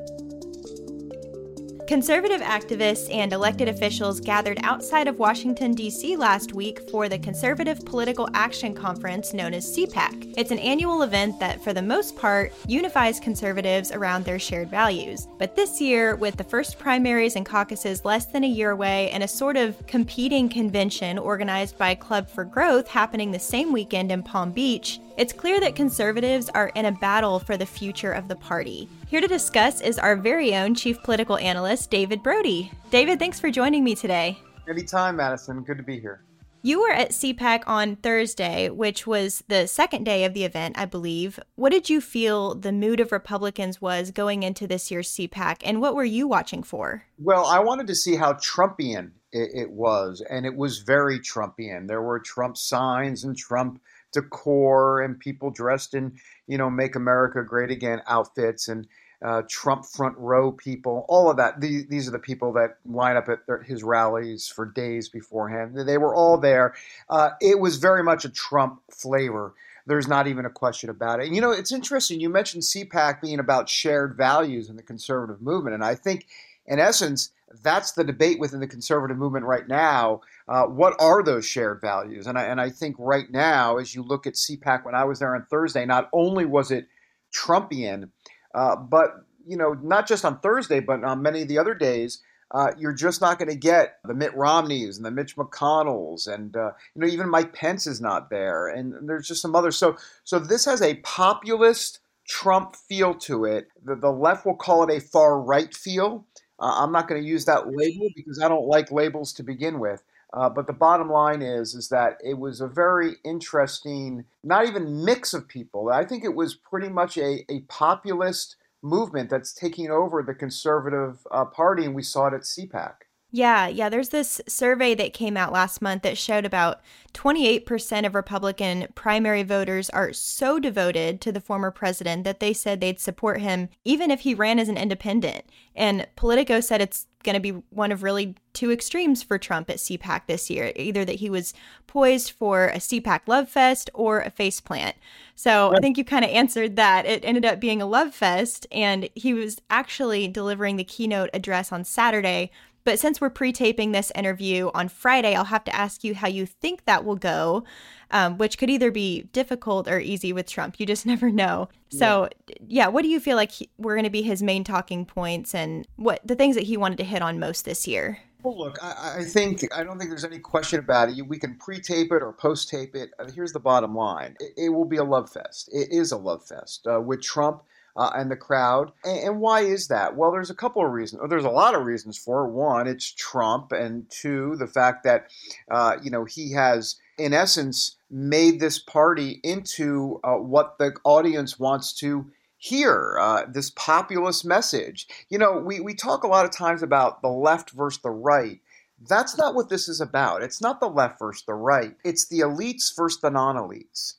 Conservative 1.92 2.40
activists 2.40 3.14
and 3.14 3.34
elected 3.34 3.68
officials 3.68 4.18
gathered 4.18 4.58
outside 4.62 5.08
of 5.08 5.18
Washington, 5.18 5.74
D.C. 5.74 6.16
last 6.16 6.54
week 6.54 6.88
for 6.88 7.06
the 7.06 7.18
Conservative 7.18 7.84
Political 7.84 8.30
Action 8.32 8.74
Conference 8.74 9.34
known 9.34 9.52
as 9.52 9.76
CPAC. 9.76 10.32
It's 10.38 10.50
an 10.50 10.58
annual 10.60 11.02
event 11.02 11.38
that, 11.38 11.62
for 11.62 11.74
the 11.74 11.82
most 11.82 12.16
part, 12.16 12.54
unifies 12.66 13.20
conservatives 13.20 13.92
around 13.92 14.24
their 14.24 14.38
shared 14.38 14.70
values. 14.70 15.28
But 15.38 15.54
this 15.54 15.82
year, 15.82 16.16
with 16.16 16.36
the 16.36 16.44
first 16.44 16.78
primaries 16.78 17.36
and 17.36 17.44
caucuses 17.44 18.06
less 18.06 18.24
than 18.24 18.44
a 18.44 18.48
year 18.48 18.70
away 18.70 19.10
and 19.10 19.22
a 19.22 19.28
sort 19.28 19.58
of 19.58 19.86
competing 19.86 20.48
convention 20.48 21.18
organized 21.18 21.76
by 21.76 21.94
Club 21.94 22.26
for 22.26 22.46
Growth 22.46 22.88
happening 22.88 23.32
the 23.32 23.38
same 23.38 23.70
weekend 23.70 24.10
in 24.10 24.22
Palm 24.22 24.50
Beach, 24.50 24.98
it's 25.18 25.34
clear 25.34 25.60
that 25.60 25.76
conservatives 25.76 26.48
are 26.54 26.68
in 26.68 26.86
a 26.86 26.92
battle 26.92 27.38
for 27.38 27.58
the 27.58 27.66
future 27.66 28.12
of 28.12 28.28
the 28.28 28.36
party. 28.36 28.88
Here 29.12 29.20
to 29.20 29.28
discuss 29.28 29.82
is 29.82 29.98
our 29.98 30.16
very 30.16 30.56
own 30.56 30.74
chief 30.74 31.02
political 31.02 31.36
analyst, 31.36 31.90
David 31.90 32.22
Brody. 32.22 32.72
David, 32.90 33.18
thanks 33.18 33.38
for 33.38 33.50
joining 33.50 33.84
me 33.84 33.94
today. 33.94 34.38
Anytime, 34.66 35.16
Madison. 35.16 35.62
Good 35.64 35.76
to 35.76 35.82
be 35.82 36.00
here. 36.00 36.24
You 36.62 36.80
were 36.80 36.92
at 36.92 37.10
CPAC 37.10 37.64
on 37.66 37.96
Thursday, 37.96 38.70
which 38.70 39.06
was 39.06 39.44
the 39.48 39.66
second 39.66 40.04
day 40.04 40.24
of 40.24 40.32
the 40.32 40.44
event, 40.44 40.78
I 40.78 40.86
believe. 40.86 41.38
What 41.56 41.72
did 41.72 41.90
you 41.90 42.00
feel 42.00 42.54
the 42.54 42.72
mood 42.72 43.00
of 43.00 43.12
Republicans 43.12 43.82
was 43.82 44.12
going 44.12 44.44
into 44.44 44.66
this 44.66 44.90
year's 44.90 45.10
CPAC, 45.10 45.58
and 45.62 45.82
what 45.82 45.94
were 45.94 46.04
you 46.04 46.26
watching 46.26 46.62
for? 46.62 47.04
Well, 47.18 47.44
I 47.44 47.58
wanted 47.58 47.88
to 47.88 47.94
see 47.94 48.16
how 48.16 48.32
Trumpian 48.32 49.10
it, 49.30 49.50
it 49.52 49.70
was, 49.72 50.22
and 50.30 50.46
it 50.46 50.56
was 50.56 50.78
very 50.78 51.18
Trumpian. 51.18 51.86
There 51.86 52.00
were 52.00 52.18
Trump 52.18 52.56
signs 52.56 53.24
and 53.24 53.36
Trump 53.36 53.78
decor 54.12 55.02
and 55.02 55.18
people 55.18 55.50
dressed 55.50 55.94
in, 55.94 56.18
you 56.46 56.58
know, 56.58 56.70
make 56.70 56.94
America 56.94 57.42
great 57.42 57.70
again 57.70 58.02
outfits 58.06 58.68
and 58.68 58.86
uh, 59.24 59.42
Trump 59.48 59.84
front 59.84 60.16
row 60.18 60.52
people, 60.52 61.04
all 61.08 61.30
of 61.30 61.36
that. 61.36 61.60
These, 61.60 61.86
these 61.86 62.08
are 62.08 62.12
the 62.12 62.18
people 62.18 62.52
that 62.54 62.76
line 62.84 63.16
up 63.16 63.28
at 63.28 63.46
their, 63.46 63.62
his 63.62 63.82
rallies 63.82 64.48
for 64.48 64.66
days 64.66 65.08
beforehand. 65.08 65.76
They 65.76 65.98
were 65.98 66.14
all 66.14 66.38
there. 66.38 66.74
Uh, 67.08 67.30
it 67.40 67.60
was 67.60 67.76
very 67.76 68.02
much 68.02 68.24
a 68.24 68.28
Trump 68.30 68.80
flavor. 68.90 69.54
There's 69.86 70.08
not 70.08 70.26
even 70.26 70.44
a 70.44 70.50
question 70.50 70.90
about 70.90 71.20
it. 71.20 71.26
And, 71.26 71.34
you 71.34 71.40
know, 71.40 71.50
it's 71.50 71.72
interesting. 71.72 72.20
You 72.20 72.28
mentioned 72.28 72.62
CPAC 72.62 73.20
being 73.20 73.38
about 73.38 73.68
shared 73.68 74.16
values 74.16 74.68
in 74.68 74.76
the 74.76 74.82
conservative 74.82 75.42
movement. 75.42 75.74
And 75.74 75.84
I 75.84 75.94
think, 75.94 76.26
in 76.66 76.78
essence, 76.78 77.30
that's 77.62 77.92
the 77.92 78.04
debate 78.04 78.38
within 78.38 78.60
the 78.60 78.66
conservative 78.66 79.16
movement 79.16 79.44
right 79.44 79.66
now. 79.66 80.22
Uh, 80.48 80.64
what 80.64 80.94
are 81.00 81.22
those 81.22 81.44
shared 81.44 81.80
values? 81.80 82.26
And 82.26 82.38
I, 82.38 82.44
and 82.44 82.60
I 82.60 82.70
think 82.70 82.96
right 82.98 83.30
now, 83.30 83.78
as 83.78 83.94
you 83.94 84.02
look 84.02 84.26
at 84.26 84.34
CPAC, 84.34 84.84
when 84.84 84.94
I 84.94 85.04
was 85.04 85.18
there 85.18 85.34
on 85.34 85.46
Thursday, 85.50 85.84
not 85.84 86.08
only 86.12 86.44
was 86.44 86.70
it 86.70 86.86
Trumpian, 87.32 88.10
uh, 88.54 88.76
but 88.76 89.24
you 89.46 89.56
know, 89.56 89.74
not 89.82 90.06
just 90.06 90.24
on 90.24 90.38
Thursday, 90.40 90.80
but 90.80 91.02
on 91.04 91.22
many 91.22 91.42
of 91.42 91.48
the 91.48 91.58
other 91.58 91.74
days, 91.74 92.22
uh, 92.52 92.70
you're 92.78 92.92
just 92.92 93.20
not 93.20 93.38
going 93.38 93.48
to 93.48 93.56
get 93.56 93.96
the 94.04 94.14
Mitt 94.14 94.34
Romneys 94.36 94.96
and 94.96 95.06
the 95.06 95.10
Mitch 95.10 95.36
McConnells, 95.36 96.28
and 96.28 96.56
uh, 96.56 96.72
you 96.94 97.00
know, 97.00 97.08
even 97.08 97.28
Mike 97.28 97.54
Pence 97.54 97.86
is 97.86 98.00
not 98.00 98.30
there, 98.30 98.68
and 98.68 99.08
there's 99.08 99.26
just 99.26 99.42
some 99.42 99.54
others. 99.54 99.76
So, 99.76 99.96
so 100.24 100.38
this 100.38 100.64
has 100.66 100.82
a 100.82 100.96
populist 100.96 102.00
Trump 102.28 102.76
feel 102.76 103.14
to 103.14 103.46
it. 103.46 103.68
The, 103.84 103.96
the 103.96 104.10
left 104.12 104.44
will 104.44 104.56
call 104.56 104.88
it 104.88 104.94
a 104.94 105.00
far 105.00 105.40
right 105.40 105.74
feel. 105.74 106.26
Uh, 106.58 106.74
I'm 106.84 106.92
not 106.92 107.08
going 107.08 107.22
to 107.22 107.28
use 107.28 107.46
that 107.46 107.66
label 107.74 108.08
because 108.14 108.40
I 108.40 108.48
don't 108.48 108.66
like 108.66 108.92
labels 108.92 109.32
to 109.34 109.42
begin 109.42 109.80
with. 109.80 110.02
Uh, 110.32 110.48
but 110.48 110.66
the 110.66 110.72
bottom 110.72 111.10
line 111.10 111.42
is, 111.42 111.74
is 111.74 111.88
that 111.90 112.16
it 112.24 112.38
was 112.38 112.60
a 112.60 112.66
very 112.66 113.16
interesting, 113.24 114.24
not 114.42 114.66
even 114.66 115.04
mix 115.04 115.34
of 115.34 115.46
people. 115.46 115.90
I 115.90 116.04
think 116.04 116.24
it 116.24 116.34
was 116.34 116.54
pretty 116.54 116.88
much 116.88 117.18
a, 117.18 117.44
a 117.50 117.60
populist 117.68 118.56
movement 118.82 119.30
that's 119.30 119.52
taking 119.52 119.90
over 119.90 120.22
the 120.22 120.34
conservative 120.34 121.26
uh, 121.30 121.44
party, 121.44 121.84
and 121.84 121.94
we 121.94 122.02
saw 122.02 122.28
it 122.28 122.34
at 122.34 122.42
CPAC. 122.42 122.94
Yeah, 123.34 123.66
yeah. 123.66 123.88
There's 123.88 124.10
this 124.10 124.42
survey 124.46 124.94
that 124.94 125.14
came 125.14 125.38
out 125.38 125.54
last 125.54 125.80
month 125.80 126.02
that 126.02 126.18
showed 126.18 126.44
about 126.44 126.82
28% 127.14 128.06
of 128.06 128.14
Republican 128.14 128.88
primary 128.94 129.42
voters 129.42 129.88
are 129.88 130.12
so 130.12 130.58
devoted 130.58 131.22
to 131.22 131.32
the 131.32 131.40
former 131.40 131.70
president 131.70 132.24
that 132.24 132.40
they 132.40 132.52
said 132.52 132.80
they'd 132.80 133.00
support 133.00 133.40
him 133.40 133.70
even 133.84 134.10
if 134.10 134.20
he 134.20 134.34
ran 134.34 134.58
as 134.58 134.68
an 134.68 134.76
independent. 134.76 135.46
And 135.74 136.06
Politico 136.14 136.60
said 136.60 136.82
it's 136.82 137.06
going 137.24 137.34
to 137.34 137.40
be 137.40 137.62
one 137.70 137.90
of 137.90 138.02
really 138.02 138.34
two 138.52 138.70
extremes 138.70 139.22
for 139.22 139.38
Trump 139.38 139.70
at 139.70 139.76
CPAC 139.76 140.26
this 140.26 140.50
year 140.50 140.72
either 140.76 141.04
that 141.04 141.16
he 141.16 141.30
was 141.30 141.54
poised 141.86 142.32
for 142.32 142.66
a 142.66 142.78
CPAC 142.78 143.20
love 143.26 143.48
fest 143.48 143.88
or 143.94 144.20
a 144.20 144.30
face 144.30 144.60
plant. 144.60 144.96
So 145.34 145.74
I 145.74 145.80
think 145.80 145.96
you 145.96 146.04
kind 146.04 146.24
of 146.24 146.30
answered 146.30 146.76
that. 146.76 147.06
It 147.06 147.24
ended 147.24 147.46
up 147.46 147.60
being 147.60 147.80
a 147.80 147.86
love 147.86 148.14
fest, 148.14 148.66
and 148.70 149.08
he 149.14 149.32
was 149.32 149.60
actually 149.70 150.28
delivering 150.28 150.76
the 150.76 150.84
keynote 150.84 151.30
address 151.32 151.72
on 151.72 151.84
Saturday 151.84 152.50
but 152.84 152.98
since 152.98 153.20
we're 153.20 153.30
pre 153.30 153.52
taping 153.52 153.92
this 153.92 154.12
interview 154.14 154.70
on 154.74 154.88
Friday, 154.88 155.34
I'll 155.34 155.44
have 155.44 155.64
to 155.64 155.74
ask 155.74 156.04
you 156.04 156.14
how 156.14 156.28
you 156.28 156.46
think 156.46 156.84
that 156.84 157.04
will 157.04 157.16
go, 157.16 157.64
um, 158.10 158.38
which 158.38 158.58
could 158.58 158.70
either 158.70 158.90
be 158.90 159.22
difficult 159.32 159.88
or 159.88 160.00
easy 160.00 160.32
with 160.32 160.48
Trump. 160.48 160.78
You 160.78 160.86
just 160.86 161.06
never 161.12 161.30
know. 161.30 161.68
So, 161.88 162.28
yeah, 162.48 162.56
yeah 162.68 162.88
what 162.88 163.02
do 163.02 163.08
you 163.08 163.20
feel 163.20 163.36
like 163.36 163.52
he, 163.52 163.70
were 163.78 163.94
going 163.94 164.04
to 164.04 164.10
be 164.10 164.22
his 164.22 164.42
main 164.42 164.64
talking 164.64 165.04
points 165.04 165.54
and 165.54 165.86
what 165.96 166.20
the 166.26 166.34
things 166.34 166.56
that 166.56 166.64
he 166.64 166.76
wanted 166.76 166.98
to 166.98 167.04
hit 167.04 167.22
on 167.22 167.38
most 167.38 167.64
this 167.64 167.86
year? 167.86 168.18
Well, 168.42 168.58
look, 168.58 168.82
I, 168.82 169.18
I, 169.18 169.24
think 169.24 169.62
I 169.72 169.84
don't 169.84 169.98
think 169.98 170.10
there's 170.10 170.24
any 170.24 170.40
question 170.40 170.80
about 170.80 171.10
it. 171.10 171.22
We 171.22 171.38
can 171.38 171.54
pre-tape 171.56 172.10
it 172.10 172.22
or 172.22 172.32
post-tape 172.32 172.96
it. 172.96 173.10
Uh, 173.20 173.30
here's 173.30 173.52
the 173.52 173.60
bottom 173.60 173.94
line: 173.94 174.36
it, 174.40 174.52
it, 174.56 174.68
will 174.70 174.84
be 174.84 174.96
a 174.96 175.04
love 175.04 175.30
fest. 175.30 175.70
It 175.72 175.92
is 175.92 176.10
a 176.10 176.16
love 176.16 176.44
fest 176.44 176.86
uh, 176.88 177.00
with 177.00 177.22
Trump 177.22 177.62
uh, 177.96 178.10
and 178.14 178.30
the 178.30 178.36
crowd. 178.36 178.92
And, 179.04 179.18
and, 179.24 179.40
why 179.40 179.60
is 179.60 179.88
that? 179.88 180.16
Well, 180.16 180.32
there's 180.32 180.50
a 180.50 180.54
couple 180.54 180.84
of 180.84 180.92
reasons. 180.92 181.20
Or 181.22 181.28
There's 181.28 181.44
a 181.44 181.50
lot 181.50 181.74
of 181.74 181.84
reasons 181.84 182.16
for 182.18 182.44
it. 182.44 182.52
One, 182.52 182.86
it's 182.86 183.12
Trump, 183.12 183.72
and 183.72 184.08
two, 184.10 184.56
the 184.56 184.66
fact 184.66 185.04
that 185.04 185.30
uh, 185.70 185.96
you 186.02 186.10
know 186.10 186.24
he 186.24 186.52
has, 186.52 186.96
in 187.18 187.32
essence, 187.32 187.96
made 188.10 188.60
this 188.60 188.78
party 188.78 189.40
into 189.42 190.20
uh, 190.24 190.34
what 190.34 190.78
the 190.78 190.94
audience 191.04 191.58
wants 191.58 191.92
to 191.94 192.30
hear 192.62 193.18
uh, 193.20 193.44
this 193.48 193.70
populist 193.70 194.44
message. 194.44 195.08
You 195.28 195.38
know, 195.38 195.58
we, 195.58 195.80
we 195.80 195.94
talk 195.94 196.22
a 196.22 196.28
lot 196.28 196.44
of 196.44 196.52
times 196.52 196.82
about 196.82 197.20
the 197.20 197.28
left 197.28 197.72
versus 197.72 198.00
the 198.00 198.10
right. 198.10 198.60
That's 199.08 199.36
not 199.36 199.56
what 199.56 199.68
this 199.68 199.88
is 199.88 200.00
about. 200.00 200.44
It's 200.44 200.60
not 200.60 200.78
the 200.78 200.88
left 200.88 201.18
versus 201.18 201.42
the 201.44 201.54
right. 201.54 201.96
It's 202.04 202.28
the 202.28 202.38
elites 202.40 202.94
versus 202.94 203.20
the 203.20 203.30
non 203.30 203.56
elites. 203.56 204.14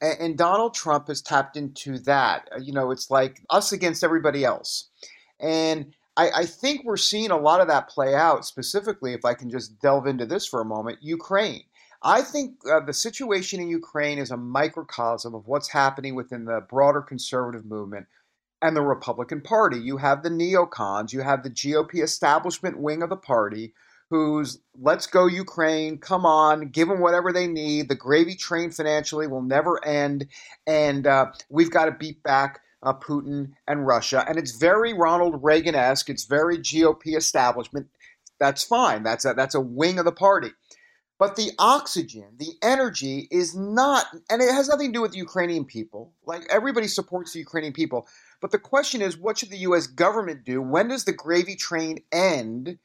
And, 0.00 0.20
and, 0.20 0.38
Donald 0.38 0.74
Trump 0.74 1.08
has 1.08 1.20
tapped 1.20 1.56
into 1.56 1.98
that. 2.00 2.48
Uh, 2.54 2.60
you 2.60 2.72
know, 2.72 2.90
it's 2.90 3.10
like 3.10 3.40
us 3.50 3.72
against 3.72 4.04
everybody 4.04 4.44
else. 4.44 4.88
And 5.40 5.94
I, 6.16 6.30
I 6.30 6.46
think 6.46 6.84
we're 6.84 6.96
seeing 6.96 7.30
a 7.30 7.38
lot 7.38 7.60
of 7.60 7.68
that 7.68 7.88
play 7.88 8.14
out, 8.14 8.44
specifically, 8.44 9.14
if 9.14 9.24
I 9.24 9.34
can 9.34 9.50
just 9.50 9.80
delve 9.80 10.06
into 10.06 10.26
this 10.26 10.46
for 10.46 10.60
a 10.60 10.64
moment 10.64 10.98
Ukraine. 11.00 11.62
I 12.02 12.22
think 12.22 12.54
uh, 12.70 12.80
the 12.80 12.92
situation 12.92 13.60
in 13.60 13.68
Ukraine 13.68 14.18
is 14.18 14.30
a 14.30 14.36
microcosm 14.36 15.34
of 15.34 15.48
what's 15.48 15.68
happening 15.68 16.14
within 16.14 16.44
the 16.44 16.60
broader 16.68 17.00
conservative 17.00 17.64
movement 17.64 18.06
and 18.62 18.76
the 18.76 18.82
Republican 18.82 19.40
Party. 19.40 19.78
You 19.78 19.96
have 19.96 20.22
the 20.22 20.28
neocons, 20.28 21.12
you 21.12 21.20
have 21.20 21.42
the 21.42 21.50
GOP 21.50 22.02
establishment 22.02 22.78
wing 22.78 23.02
of 23.02 23.10
the 23.10 23.16
party 23.16 23.74
who's 24.10 24.58
let's 24.80 25.06
go 25.06 25.26
Ukraine, 25.26 25.98
come 25.98 26.24
on, 26.24 26.68
give 26.68 26.88
them 26.88 27.00
whatever 27.00 27.32
they 27.32 27.46
need. 27.46 27.88
The 27.88 27.94
gravy 27.94 28.34
train 28.34 28.70
financially 28.70 29.26
will 29.26 29.42
never 29.42 29.84
end, 29.84 30.26
and 30.66 31.06
uh, 31.06 31.26
we've 31.48 31.70
got 31.70 31.86
to 31.86 31.92
beat 31.92 32.22
back 32.22 32.60
uh, 32.82 32.92
Putin 32.94 33.52
and 33.66 33.86
Russia. 33.86 34.24
And 34.28 34.38
it's 34.38 34.56
very 34.56 34.92
Ronald 34.92 35.42
Reagan 35.42 35.74
esque. 35.74 36.10
It's 36.10 36.24
very 36.24 36.58
GOP 36.58 37.16
establishment. 37.16 37.88
That's 38.38 38.62
fine. 38.62 39.02
That's 39.02 39.24
a, 39.24 39.34
that's 39.34 39.54
a 39.54 39.60
wing 39.60 39.98
of 39.98 40.04
the 40.04 40.12
party. 40.12 40.50
But 41.18 41.34
the 41.34 41.50
oxygen, 41.58 42.36
the 42.36 42.52
energy 42.62 43.26
is 43.32 43.56
not, 43.56 44.06
and 44.30 44.40
it 44.40 44.54
has 44.54 44.68
nothing 44.68 44.92
to 44.92 44.98
do 44.98 45.02
with 45.02 45.10
the 45.10 45.18
Ukrainian 45.18 45.64
people. 45.64 46.12
Like 46.24 46.46
everybody 46.48 46.86
supports 46.86 47.32
the 47.32 47.40
Ukrainian 47.40 47.72
people. 47.72 48.06
But 48.40 48.52
the 48.52 48.58
question 48.58 49.02
is, 49.02 49.16
what 49.16 49.36
should 49.36 49.50
the 49.50 49.58
U.S. 49.58 49.88
government 49.88 50.44
do? 50.44 50.62
When 50.62 50.86
does 50.86 51.04
the 51.04 51.12
gravy 51.12 51.56
train 51.56 51.98
end 52.12 52.78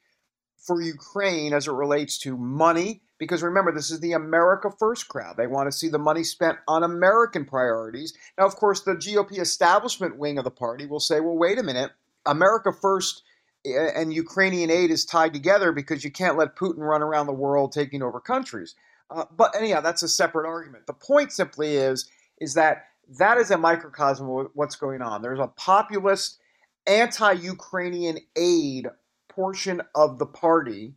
for 0.66 0.80
Ukraine 0.80 1.52
as 1.52 1.68
it 1.68 1.72
relates 1.72 2.18
to 2.18 2.36
money? 2.36 3.02
Because 3.18 3.42
remember, 3.42 3.72
this 3.72 3.90
is 3.90 4.00
the 4.00 4.12
America 4.12 4.70
First 4.78 5.08
crowd. 5.08 5.36
They 5.36 5.46
want 5.46 5.70
to 5.70 5.76
see 5.76 5.88
the 5.88 5.98
money 5.98 6.24
spent 6.24 6.58
on 6.66 6.82
American 6.82 7.44
priorities. 7.44 8.12
Now, 8.36 8.46
of 8.46 8.56
course, 8.56 8.80
the 8.80 8.92
GOP 8.96 9.38
establishment 9.38 10.18
wing 10.18 10.38
of 10.38 10.44
the 10.44 10.50
party 10.50 10.86
will 10.86 11.00
say, 11.00 11.20
well, 11.20 11.36
wait 11.36 11.58
a 11.58 11.62
minute. 11.62 11.92
America 12.26 12.72
First 12.72 13.22
and 13.64 14.12
Ukrainian 14.12 14.70
aid 14.70 14.90
is 14.90 15.04
tied 15.04 15.32
together 15.32 15.72
because 15.72 16.04
you 16.04 16.10
can't 16.10 16.36
let 16.36 16.56
Putin 16.56 16.80
run 16.80 17.02
around 17.02 17.26
the 17.26 17.32
world 17.32 17.72
taking 17.72 18.02
over 18.02 18.20
countries. 18.20 18.74
Uh, 19.10 19.24
but 19.34 19.54
anyhow, 19.56 19.80
that's 19.80 20.02
a 20.02 20.08
separate 20.08 20.46
argument. 20.46 20.86
The 20.86 20.92
point 20.92 21.32
simply 21.32 21.76
is 21.76 22.10
is 22.40 22.54
that 22.54 22.86
that 23.18 23.38
is 23.38 23.50
a 23.50 23.58
microcosm 23.58 24.28
of 24.28 24.48
what's 24.54 24.76
going 24.76 25.02
on. 25.02 25.22
There's 25.22 25.38
a 25.38 25.46
populist, 25.46 26.38
anti-Ukrainian 26.86 28.18
aid 28.36 28.88
portion 29.34 29.82
of 29.94 30.18
the 30.18 30.26
party 30.26 30.94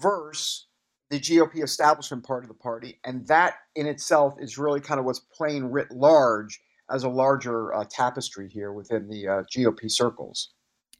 versus 0.00 0.66
the 1.10 1.20
GOP 1.20 1.62
establishment 1.62 2.24
part 2.24 2.42
of 2.42 2.48
the 2.48 2.54
party, 2.54 2.98
and 3.04 3.26
that 3.28 3.54
in 3.76 3.86
itself 3.86 4.34
is 4.40 4.58
really 4.58 4.80
kind 4.80 4.98
of 4.98 5.06
what's 5.06 5.20
playing 5.20 5.70
writ 5.70 5.90
large 5.92 6.60
as 6.90 7.04
a 7.04 7.08
larger 7.08 7.72
uh, 7.74 7.84
tapestry 7.88 8.48
here 8.48 8.72
within 8.72 9.08
the 9.08 9.28
uh, 9.28 9.42
GOP 9.54 9.90
circles. 9.90 10.50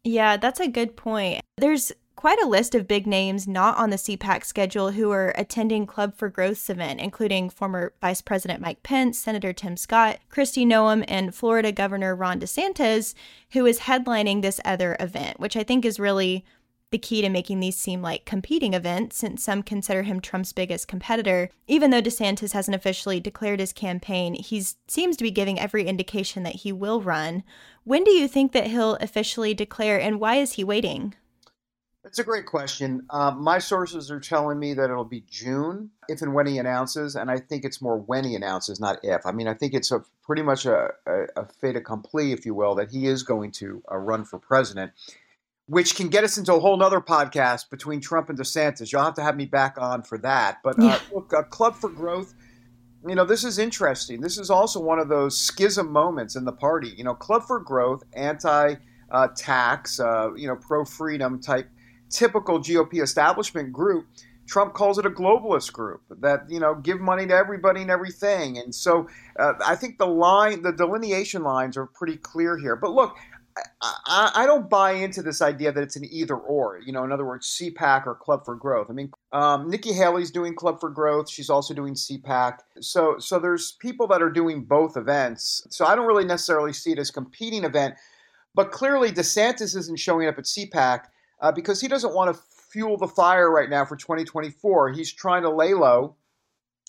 Yeah, 0.04 0.36
that's 0.36 0.60
a 0.60 0.68
good 0.68 0.96
point. 0.96 1.40
There's 1.56 1.92
quite 2.14 2.40
a 2.40 2.46
list 2.48 2.74
of 2.74 2.88
big 2.88 3.06
names 3.06 3.46
not 3.46 3.76
on 3.76 3.90
the 3.90 3.96
CPAC 3.96 4.44
schedule 4.44 4.92
who 4.92 5.10
are 5.10 5.34
attending 5.36 5.86
Club 5.86 6.16
for 6.16 6.30
Growth's 6.30 6.70
event, 6.70 7.00
including 7.00 7.50
former 7.50 7.92
Vice 8.00 8.22
President 8.22 8.60
Mike 8.60 8.82
Pence, 8.82 9.18
Senator 9.18 9.52
Tim 9.52 9.76
Scott, 9.76 10.18
Kristi 10.30 10.66
Noem, 10.66 11.04
and 11.08 11.34
Florida 11.34 11.72
Governor 11.72 12.16
Ron 12.16 12.40
DeSantis, 12.40 13.14
who 13.50 13.66
is 13.66 13.80
headlining 13.80 14.42
this 14.42 14.60
other 14.64 14.96
event, 14.98 15.38
which 15.38 15.56
I 15.56 15.62
think 15.62 15.84
is 15.84 16.00
really 16.00 16.44
the 16.96 17.00
key 17.00 17.20
to 17.20 17.28
making 17.28 17.60
these 17.60 17.76
seem 17.76 18.00
like 18.00 18.24
competing 18.24 18.72
events, 18.72 19.18
since 19.18 19.44
some 19.44 19.62
consider 19.62 20.02
him 20.04 20.18
Trump's 20.18 20.54
biggest 20.54 20.88
competitor. 20.88 21.50
Even 21.66 21.90
though 21.90 22.00
DeSantis 22.00 22.52
hasn't 22.52 22.74
officially 22.74 23.20
declared 23.20 23.60
his 23.60 23.74
campaign, 23.74 24.32
he 24.32 24.64
seems 24.88 25.14
to 25.18 25.22
be 25.22 25.30
giving 25.30 25.60
every 25.60 25.84
indication 25.84 26.42
that 26.44 26.54
he 26.54 26.72
will 26.72 27.02
run. 27.02 27.42
When 27.84 28.02
do 28.02 28.12
you 28.12 28.26
think 28.26 28.52
that 28.52 28.68
he'll 28.68 28.94
officially 28.94 29.52
declare, 29.52 30.00
and 30.00 30.18
why 30.18 30.36
is 30.36 30.54
he 30.54 30.64
waiting? 30.64 31.14
That's 32.02 32.18
a 32.18 32.24
great 32.24 32.46
question. 32.46 33.02
Uh, 33.10 33.32
my 33.32 33.58
sources 33.58 34.10
are 34.10 34.20
telling 34.20 34.58
me 34.58 34.72
that 34.72 34.88
it'll 34.88 35.04
be 35.04 35.24
June, 35.28 35.90
if 36.08 36.22
and 36.22 36.32
when 36.32 36.46
he 36.46 36.56
announces, 36.56 37.14
and 37.14 37.30
I 37.30 37.40
think 37.40 37.66
it's 37.66 37.82
more 37.82 37.98
when 37.98 38.24
he 38.24 38.34
announces, 38.36 38.80
not 38.80 39.00
if. 39.02 39.26
I 39.26 39.32
mean, 39.32 39.48
I 39.48 39.52
think 39.54 39.74
it's 39.74 39.92
a 39.92 40.02
pretty 40.24 40.40
much 40.40 40.64
a, 40.64 40.92
a, 41.04 41.24
a 41.36 41.44
fait 41.60 41.76
accompli, 41.76 42.32
if 42.32 42.46
you 42.46 42.54
will, 42.54 42.74
that 42.76 42.90
he 42.90 43.06
is 43.06 43.22
going 43.22 43.52
to 43.52 43.82
uh, 43.92 43.98
run 43.98 44.24
for 44.24 44.38
president 44.38 44.92
which 45.68 45.96
can 45.96 46.08
get 46.08 46.22
us 46.24 46.38
into 46.38 46.54
a 46.54 46.60
whole 46.60 46.76
nother 46.76 47.00
podcast 47.00 47.70
between 47.70 48.00
Trump 48.00 48.30
and 48.30 48.38
DeSantis. 48.38 48.92
You'll 48.92 49.02
have 49.02 49.14
to 49.14 49.22
have 49.22 49.36
me 49.36 49.46
back 49.46 49.76
on 49.78 50.02
for 50.02 50.18
that. 50.18 50.58
But 50.62 50.78
uh, 50.78 50.98
look, 51.12 51.32
a 51.32 51.42
Club 51.42 51.74
for 51.74 51.90
Growth, 51.90 52.34
you 53.06 53.14
know, 53.14 53.24
this 53.24 53.44
is 53.44 53.58
interesting. 53.58 54.20
This 54.20 54.38
is 54.38 54.48
also 54.48 54.80
one 54.80 54.98
of 54.98 55.08
those 55.08 55.38
schism 55.38 55.90
moments 55.90 56.36
in 56.36 56.44
the 56.44 56.52
party. 56.52 56.94
You 56.96 57.04
know, 57.04 57.14
Club 57.14 57.42
for 57.42 57.58
Growth, 57.58 58.04
anti 58.12 58.76
uh, 59.10 59.28
tax, 59.36 59.98
uh, 59.98 60.34
you 60.34 60.46
know, 60.46 60.56
pro 60.56 60.84
freedom 60.84 61.40
type, 61.40 61.68
typical 62.10 62.60
GOP 62.60 63.02
establishment 63.02 63.72
group. 63.72 64.06
Trump 64.46 64.74
calls 64.74 64.96
it 64.96 65.04
a 65.04 65.10
globalist 65.10 65.72
group 65.72 66.02
that 66.08 66.48
you 66.48 66.60
know 66.60 66.76
give 66.76 67.00
money 67.00 67.26
to 67.26 67.34
everybody 67.34 67.82
and 67.82 67.90
everything, 67.90 68.58
and 68.58 68.72
so 68.72 69.08
uh, 69.40 69.54
I 69.64 69.74
think 69.74 69.98
the 69.98 70.06
line, 70.06 70.62
the 70.62 70.70
delineation 70.70 71.42
lines 71.42 71.76
are 71.76 71.86
pretty 71.86 72.16
clear 72.16 72.56
here. 72.56 72.76
But 72.76 72.92
look, 72.92 73.16
I, 73.80 74.32
I, 74.34 74.46
don't 74.46 74.68
buy 74.68 74.92
into 74.92 75.22
this 75.22 75.40
idea 75.40 75.72
that 75.72 75.82
it's 75.82 75.96
an 75.96 76.04
either 76.10 76.36
or. 76.36 76.78
You 76.84 76.92
know, 76.92 77.04
in 77.04 77.12
other 77.12 77.24
words, 77.24 77.58
CPAC 77.58 78.06
or 78.06 78.14
Club 78.14 78.44
for 78.44 78.54
Growth. 78.54 78.88
I 78.90 78.92
mean, 78.92 79.10
um, 79.32 79.70
Nikki 79.70 79.92
Haley's 79.92 80.30
doing 80.30 80.54
Club 80.54 80.78
for 80.80 80.90
Growth. 80.90 81.30
She's 81.30 81.48
also 81.48 81.72
doing 81.72 81.94
CPAC. 81.94 82.58
So, 82.80 83.18
so 83.18 83.38
there's 83.38 83.72
people 83.72 84.06
that 84.08 84.22
are 84.22 84.30
doing 84.30 84.64
both 84.64 84.96
events. 84.96 85.66
So 85.70 85.86
I 85.86 85.94
don't 85.94 86.06
really 86.06 86.24
necessarily 86.24 86.72
see 86.72 86.92
it 86.92 86.98
as 86.98 87.10
competing 87.10 87.64
event. 87.64 87.94
But 88.54 88.72
clearly, 88.72 89.10
DeSantis 89.10 89.76
isn't 89.76 89.98
showing 89.98 90.28
up 90.28 90.38
at 90.38 90.44
CPAC 90.44 91.04
uh, 91.40 91.52
because 91.52 91.80
he 91.80 91.88
doesn't 91.88 92.14
want 92.14 92.34
to 92.34 92.42
fuel 92.70 92.96
the 92.96 93.08
fire 93.08 93.50
right 93.50 93.70
now 93.70 93.84
for 93.84 93.96
2024. 93.96 94.92
He's 94.92 95.12
trying 95.12 95.42
to 95.42 95.50
lay 95.50 95.74
low, 95.74 96.16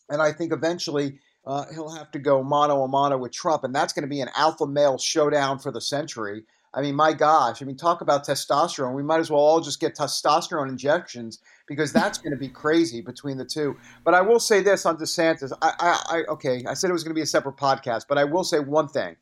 and 0.09 0.21
I 0.21 0.31
think 0.31 0.53
eventually 0.53 1.19
uh, 1.45 1.65
he'll 1.73 1.89
have 1.89 2.11
to 2.11 2.19
go 2.19 2.43
mano 2.43 2.83
a 2.83 2.87
mano 2.87 3.17
with 3.17 3.31
Trump, 3.31 3.63
and 3.63 3.73
that's 3.73 3.93
going 3.93 4.03
to 4.03 4.09
be 4.09 4.21
an 4.21 4.29
alpha 4.35 4.67
male 4.67 4.97
showdown 4.97 5.59
for 5.59 5.71
the 5.71 5.81
century. 5.81 6.43
I 6.73 6.81
mean, 6.81 6.95
my 6.95 7.13
gosh, 7.13 7.61
I 7.61 7.65
mean, 7.65 7.77
talk 7.77 8.01
about 8.01 8.25
testosterone. 8.25 8.93
We 8.93 9.03
might 9.03 9.19
as 9.19 9.31
well 9.31 9.39
all 9.39 9.61
just 9.61 9.79
get 9.79 9.95
testosterone 9.95 10.69
injections 10.69 11.39
because 11.67 11.93
that's 11.93 12.17
going 12.17 12.31
to 12.31 12.37
be 12.37 12.49
crazy 12.49 13.01
between 13.01 13.37
the 13.37 13.45
two. 13.45 13.77
But 14.03 14.13
I 14.13 14.21
will 14.21 14.39
say 14.39 14.61
this 14.61 14.85
on 14.85 14.97
DeSantis. 14.97 15.51
I, 15.61 15.73
I, 15.79 16.17
I 16.17 16.31
okay, 16.33 16.63
I 16.67 16.73
said 16.73 16.89
it 16.89 16.93
was 16.93 17.03
going 17.03 17.13
to 17.13 17.19
be 17.19 17.23
a 17.23 17.27
separate 17.27 17.57
podcast, 17.57 18.03
but 18.07 18.17
I 18.17 18.25
will 18.25 18.43
say 18.43 18.59
one 18.59 18.87
thing 18.87 19.15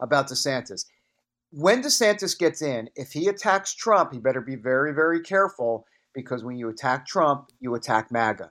about 0.00 0.28
DeSantis. 0.28 0.86
When 1.50 1.82
DeSantis 1.82 2.38
gets 2.38 2.60
in, 2.60 2.90
if 2.94 3.12
he 3.12 3.28
attacks 3.28 3.74
Trump, 3.74 4.12
he 4.12 4.18
better 4.18 4.40
be 4.40 4.56
very, 4.56 4.92
very 4.92 5.20
careful 5.20 5.86
because 6.14 6.44
when 6.44 6.56
you 6.56 6.68
attack 6.68 7.06
Trump, 7.06 7.48
you 7.60 7.74
attack 7.74 8.10
MAGA. 8.10 8.50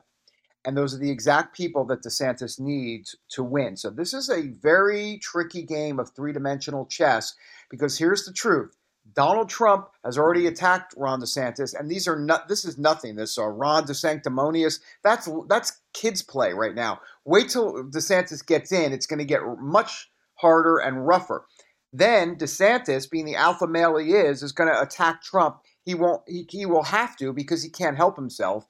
And 0.66 0.76
those 0.76 0.94
are 0.94 1.00
the 1.00 1.12
exact 1.12 1.56
people 1.56 1.86
that 1.86 2.04
DeSantis 2.04 2.60
needs 2.60 3.16
to 3.30 3.44
win. 3.44 3.78
So 3.78 3.90
this 3.90 4.14
is 4.14 4.30
a 4.30 4.48
very 4.48 5.18
tricky 5.22 5.64
game 5.64 6.00
of 6.00 6.12
three 6.12 6.34
dimensional 6.34 6.86
chess 6.86 7.36
because 7.70 7.98
here's 7.98 8.26
the 8.26 8.34
truth. 8.34 8.76
Donald 9.14 9.50
Trump 9.50 9.90
has 10.04 10.18
already 10.18 10.48
attacked 10.48 10.94
Ron 10.98 11.22
DeSantis, 11.22 11.74
and 11.78 11.90
these 11.90 12.08
are 12.08 12.20
not. 12.20 12.48
This 12.48 12.66
is 12.66 12.78
nothing. 12.78 13.16
This 13.16 13.38
uh, 13.38 13.46
Ron 13.48 13.86
DeSanctimonious. 13.86 14.80
That's 15.04 15.30
that's 15.48 15.82
kids 15.94 16.22
play 16.22 16.54
right 16.54 16.76
now. 16.76 17.00
Wait 17.26 17.50
till 17.50 17.86
DeSantis 17.86 18.46
gets 18.46 18.72
in. 18.72 18.94
It's 18.94 19.08
going 19.08 19.20
to 19.20 19.26
get 19.26 19.42
much 19.60 20.12
harder 20.36 20.78
and 20.78 21.08
rougher. 21.08 21.46
Then 21.94 22.36
DeSantis, 22.36 23.10
being 23.10 23.26
the 23.26 23.36
alpha 23.36 23.66
male 23.66 23.98
he 23.98 24.12
is, 24.12 24.44
is 24.44 24.52
going 24.52 24.70
to 24.70 24.82
attack 24.82 25.22
Trump. 25.22 25.62
He 25.84 25.96
won't. 25.96 26.22
He, 26.28 26.46
he 26.50 26.66
will 26.66 26.84
have 26.84 27.16
to 27.18 27.34
because 27.34 27.64
he 27.64 27.70
can't 27.70 27.98
help 27.98 28.18
himself. 28.18 28.68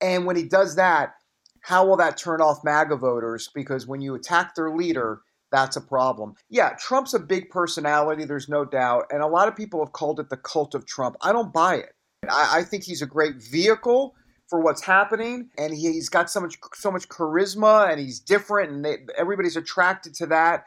And 0.00 0.26
when 0.26 0.36
he 0.36 0.44
does 0.44 0.76
that, 0.76 1.14
how 1.68 1.84
will 1.84 1.98
that 1.98 2.16
turn 2.16 2.40
off 2.40 2.64
MAGA 2.64 2.96
voters? 2.96 3.50
Because 3.54 3.86
when 3.86 4.00
you 4.00 4.14
attack 4.14 4.54
their 4.54 4.74
leader, 4.74 5.20
that's 5.52 5.76
a 5.76 5.82
problem. 5.82 6.32
Yeah, 6.48 6.70
Trump's 6.78 7.12
a 7.12 7.18
big 7.18 7.50
personality, 7.50 8.24
there's 8.24 8.48
no 8.48 8.64
doubt. 8.64 9.04
And 9.10 9.22
a 9.22 9.26
lot 9.26 9.48
of 9.48 9.54
people 9.54 9.84
have 9.84 9.92
called 9.92 10.18
it 10.18 10.30
the 10.30 10.38
cult 10.38 10.74
of 10.74 10.86
Trump. 10.86 11.16
I 11.20 11.30
don't 11.30 11.52
buy 11.52 11.74
it. 11.74 11.92
I, 12.26 12.60
I 12.60 12.62
think 12.62 12.84
he's 12.84 13.02
a 13.02 13.06
great 13.06 13.36
vehicle 13.36 14.14
for 14.48 14.60
what's 14.60 14.82
happening, 14.82 15.50
and 15.58 15.74
he, 15.74 15.94
has 15.96 16.08
got 16.08 16.30
so 16.30 16.40
much 16.40 16.56
so 16.72 16.90
much 16.90 17.06
charisma, 17.10 17.90
and 17.90 18.00
he's 18.00 18.18
different, 18.18 18.72
and 18.72 18.82
they, 18.82 18.96
everybody's 19.18 19.56
attracted 19.56 20.14
to 20.14 20.26
that. 20.28 20.64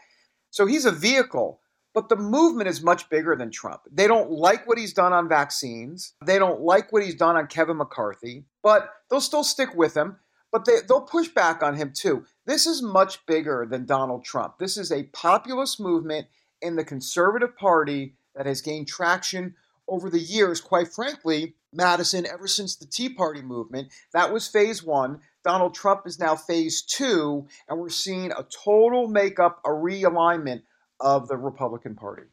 So 0.51 0.67
he's 0.67 0.85
a 0.85 0.91
vehicle. 0.91 1.61
But 1.95 2.09
the 2.09 2.15
movement 2.15 2.69
is 2.69 2.83
much 2.83 3.09
bigger 3.09 3.35
than 3.35 3.49
Trump. 3.49 3.81
They 3.91 4.07
don't 4.07 4.29
like 4.29 4.65
what 4.67 4.77
he's 4.77 4.93
done 4.93 5.13
on 5.13 5.27
vaccines. 5.27 6.13
They 6.23 6.37
don't 6.39 6.61
like 6.61 6.93
what 6.93 7.03
he's 7.03 7.15
done 7.15 7.35
on 7.35 7.47
Kevin 7.47 7.77
McCarthy, 7.77 8.45
but 8.61 8.87
they'll 9.09 9.19
still 9.19 9.43
stick 9.43 9.73
with 9.75 9.97
him. 9.97 10.17
But 10.51 10.65
they, 10.65 10.77
they'll 10.87 11.01
push 11.01 11.29
back 11.29 11.63
on 11.63 11.75
him 11.75 11.93
too. 11.95 12.25
This 12.45 12.67
is 12.67 12.81
much 12.81 13.25
bigger 13.25 13.65
than 13.69 13.85
Donald 13.85 14.25
Trump. 14.25 14.57
This 14.57 14.77
is 14.77 14.91
a 14.91 15.03
populist 15.13 15.79
movement 15.79 16.27
in 16.61 16.75
the 16.75 16.83
conservative 16.83 17.55
party 17.55 18.15
that 18.35 18.45
has 18.45 18.61
gained 18.61 18.87
traction 18.87 19.55
over 19.87 20.09
the 20.09 20.19
years, 20.19 20.61
quite 20.61 20.87
frankly, 20.87 21.55
Madison, 21.73 22.25
ever 22.25 22.47
since 22.47 22.75
the 22.75 22.85
Tea 22.85 23.09
Party 23.09 23.41
movement. 23.41 23.91
That 24.13 24.31
was 24.31 24.47
phase 24.47 24.83
one. 24.83 25.19
Donald 25.43 25.73
Trump 25.73 26.01
is 26.05 26.19
now 26.19 26.35
phase 26.35 26.81
two, 26.81 27.47
and 27.67 27.79
we're 27.79 27.89
seeing 27.89 28.31
a 28.31 28.45
total 28.63 29.07
makeup, 29.07 29.59
a 29.65 29.69
realignment 29.69 30.61
of 30.99 31.27
the 31.27 31.37
Republican 31.37 31.95
Party. 31.95 32.23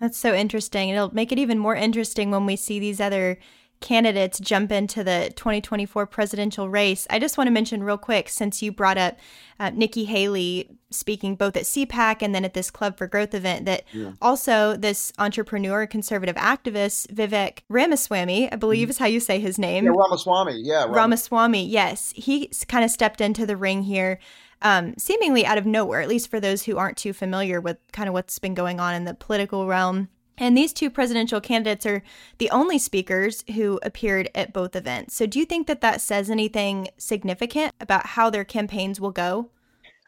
That's 0.00 0.18
so 0.18 0.34
interesting. 0.34 0.90
It'll 0.90 1.14
make 1.14 1.32
it 1.32 1.38
even 1.38 1.58
more 1.58 1.76
interesting 1.76 2.30
when 2.30 2.44
we 2.44 2.56
see 2.56 2.78
these 2.78 3.00
other 3.00 3.38
candidates 3.80 4.38
jump 4.40 4.72
into 4.72 5.04
the 5.04 5.32
2024 5.36 6.06
presidential 6.06 6.68
race. 6.68 7.06
I 7.10 7.18
just 7.18 7.36
want 7.36 7.48
to 7.48 7.52
mention 7.52 7.82
real 7.82 7.98
quick, 7.98 8.28
since 8.28 8.62
you 8.62 8.72
brought 8.72 8.98
up 8.98 9.18
uh, 9.60 9.70
Nikki 9.70 10.04
Haley 10.04 10.78
speaking 10.90 11.36
both 11.36 11.56
at 11.56 11.64
CPAC 11.64 12.22
and 12.22 12.34
then 12.34 12.44
at 12.44 12.54
this 12.54 12.70
Club 12.70 12.96
for 12.96 13.06
Growth 13.06 13.34
event, 13.34 13.66
that 13.66 13.84
yeah. 13.92 14.12
also 14.22 14.76
this 14.76 15.12
entrepreneur, 15.18 15.86
conservative 15.86 16.36
activist, 16.36 17.08
Vivek 17.08 17.60
Ramaswamy, 17.68 18.50
I 18.52 18.56
believe 18.56 18.84
mm-hmm. 18.86 18.90
is 18.90 18.98
how 18.98 19.06
you 19.06 19.20
say 19.20 19.40
his 19.40 19.58
name. 19.58 19.84
Yeah, 19.84 19.92
Ramaswamy. 19.94 20.60
Yeah. 20.62 20.84
Ramaswamy. 20.84 20.96
Ramaswamy 20.96 21.66
yes. 21.66 22.12
He 22.16 22.50
kind 22.68 22.84
of 22.84 22.90
stepped 22.90 23.20
into 23.20 23.46
the 23.46 23.56
ring 23.56 23.82
here. 23.82 24.18
Um, 24.62 24.94
seemingly 24.96 25.44
out 25.44 25.58
of 25.58 25.66
nowhere, 25.66 26.00
at 26.00 26.08
least 26.08 26.30
for 26.30 26.40
those 26.40 26.62
who 26.62 26.78
aren't 26.78 26.96
too 26.96 27.12
familiar 27.12 27.60
with 27.60 27.76
kind 27.92 28.08
of 28.08 28.14
what's 28.14 28.38
been 28.38 28.54
going 28.54 28.80
on 28.80 28.94
in 28.94 29.04
the 29.04 29.12
political 29.12 29.66
realm. 29.66 30.08
And 30.38 30.56
these 30.56 30.72
two 30.72 30.90
presidential 30.90 31.40
candidates 31.40 31.86
are 31.86 32.02
the 32.38 32.50
only 32.50 32.78
speakers 32.78 33.44
who 33.54 33.80
appeared 33.82 34.30
at 34.34 34.52
both 34.52 34.76
events. 34.76 35.14
So, 35.14 35.26
do 35.26 35.38
you 35.38 35.46
think 35.46 35.66
that 35.66 35.80
that 35.80 36.00
says 36.00 36.30
anything 36.30 36.88
significant 36.98 37.72
about 37.80 38.06
how 38.06 38.28
their 38.28 38.44
campaigns 38.44 39.00
will 39.00 39.12
go? 39.12 39.50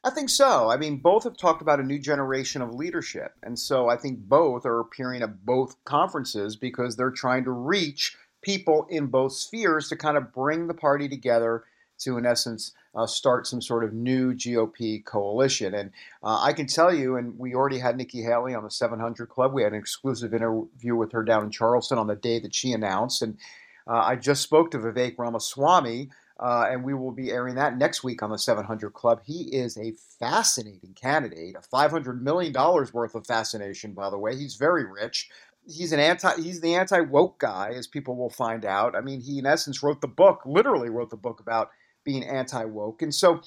I 0.05 0.11
think 0.11 0.29
so. 0.29 0.71
I 0.71 0.77
mean, 0.77 0.99
both 0.99 1.25
have 1.25 1.37
talked 1.37 1.61
about 1.61 1.81
a 1.81 1.85
new 1.85 1.99
generation 1.99 2.63
of 2.63 2.75
leadership. 2.75 3.35
And 3.43 3.59
so 3.59 3.89
I 3.89 3.97
think 3.97 4.21
both 4.21 4.65
are 4.65 4.81
appearing 4.81 5.23
at 5.23 5.45
both 5.45 5.77
conferences 5.85 6.57
because 6.57 6.97
they're 6.97 7.11
trying 7.11 7.45
to 7.45 7.51
reach 7.51 8.17
people 8.43 8.87
in 8.89 9.07
both 9.07 9.33
spheres 9.33 9.89
to 9.89 9.97
kind 9.97 10.17
of 10.17 10.33
bring 10.33 10.69
the 10.69 10.75
party 10.75 11.09
together 11.09 11.65
to, 11.99 12.17
in 12.17 12.27
essence, 12.27 12.73
uh, 12.95 13.07
start 13.07 13.47
some 13.47 13.63
sort 13.63 13.85
of 13.85 13.93
new 13.93 14.35
GOP 14.35 15.05
coalition. 15.05 15.75
And 15.75 15.91
uh, 16.23 16.41
I 16.41 16.53
can 16.53 16.67
tell 16.67 16.93
you, 16.93 17.17
and 17.17 17.39
we 17.39 17.55
already 17.55 17.79
had 17.79 17.97
Nikki 17.97 18.23
Haley 18.23 18.55
on 18.55 18.65
the 18.65 18.71
700 18.71 19.29
Club. 19.29 19.53
We 19.53 19.63
had 19.63 19.73
an 19.73 19.79
exclusive 19.79 20.35
interview 20.35 20.97
with 20.97 21.13
her 21.13 21.23
down 21.23 21.45
in 21.45 21.51
Charleston 21.51 21.99
on 21.99 22.07
the 22.07 22.17
day 22.17 22.39
that 22.41 22.55
she 22.55 22.73
announced. 22.73 23.23
And 23.23 23.39
uh, 23.87 23.99
I 23.99 24.17
just 24.17 24.43
spoke 24.43 24.71
to 24.73 24.79
Vivek 24.79 25.17
Ramaswamy. 25.19 26.11
Uh, 26.41 26.69
and 26.71 26.85
we 26.85 26.95
will 26.95 27.11
be 27.11 27.33
airing 27.33 27.57
that 27.57 27.77
next 27.77 28.05
week 28.05 28.23
on 28.23 28.31
the 28.31 28.39
700 28.39 28.93
Club. 28.93 29.21
He 29.25 29.49
is 29.53 29.77
a 29.77 29.95
fascinating 30.21 30.95
candidate, 30.95 31.57
a 31.59 31.63
500 31.63 32.23
million 32.23 32.53
dollars 32.53 32.95
worth 32.95 33.17
of 33.17 33.27
fascination. 33.27 33.93
By 33.93 34.09
the 34.09 34.19
way, 34.19 34.37
he's 34.37 34.55
very 34.55 34.85
rich 34.85 35.29
he's 35.69 35.93
an 35.93 36.01
anti 36.01 36.35
he's 36.41 36.61
the 36.61 36.75
anti 36.75 37.01
woke 37.01 37.39
guy 37.39 37.73
as 37.75 37.87
people 37.87 38.17
will 38.17 38.31
find 38.31 38.65
out 38.65 38.97
i 38.97 39.01
mean 39.01 39.21
he 39.21 39.39
in 39.39 39.47
essence 39.47 39.83
wrote 39.83 40.01
the 40.01 40.09
book 40.09 40.41
literally 40.47 40.89
wrote 40.89 41.11
the 41.11 41.17
book 41.17 41.41
about 41.41 41.71
being 42.09 42.25
anti 42.25 42.65
woke. 42.65 43.03
And 43.03 43.15
so 43.15 43.43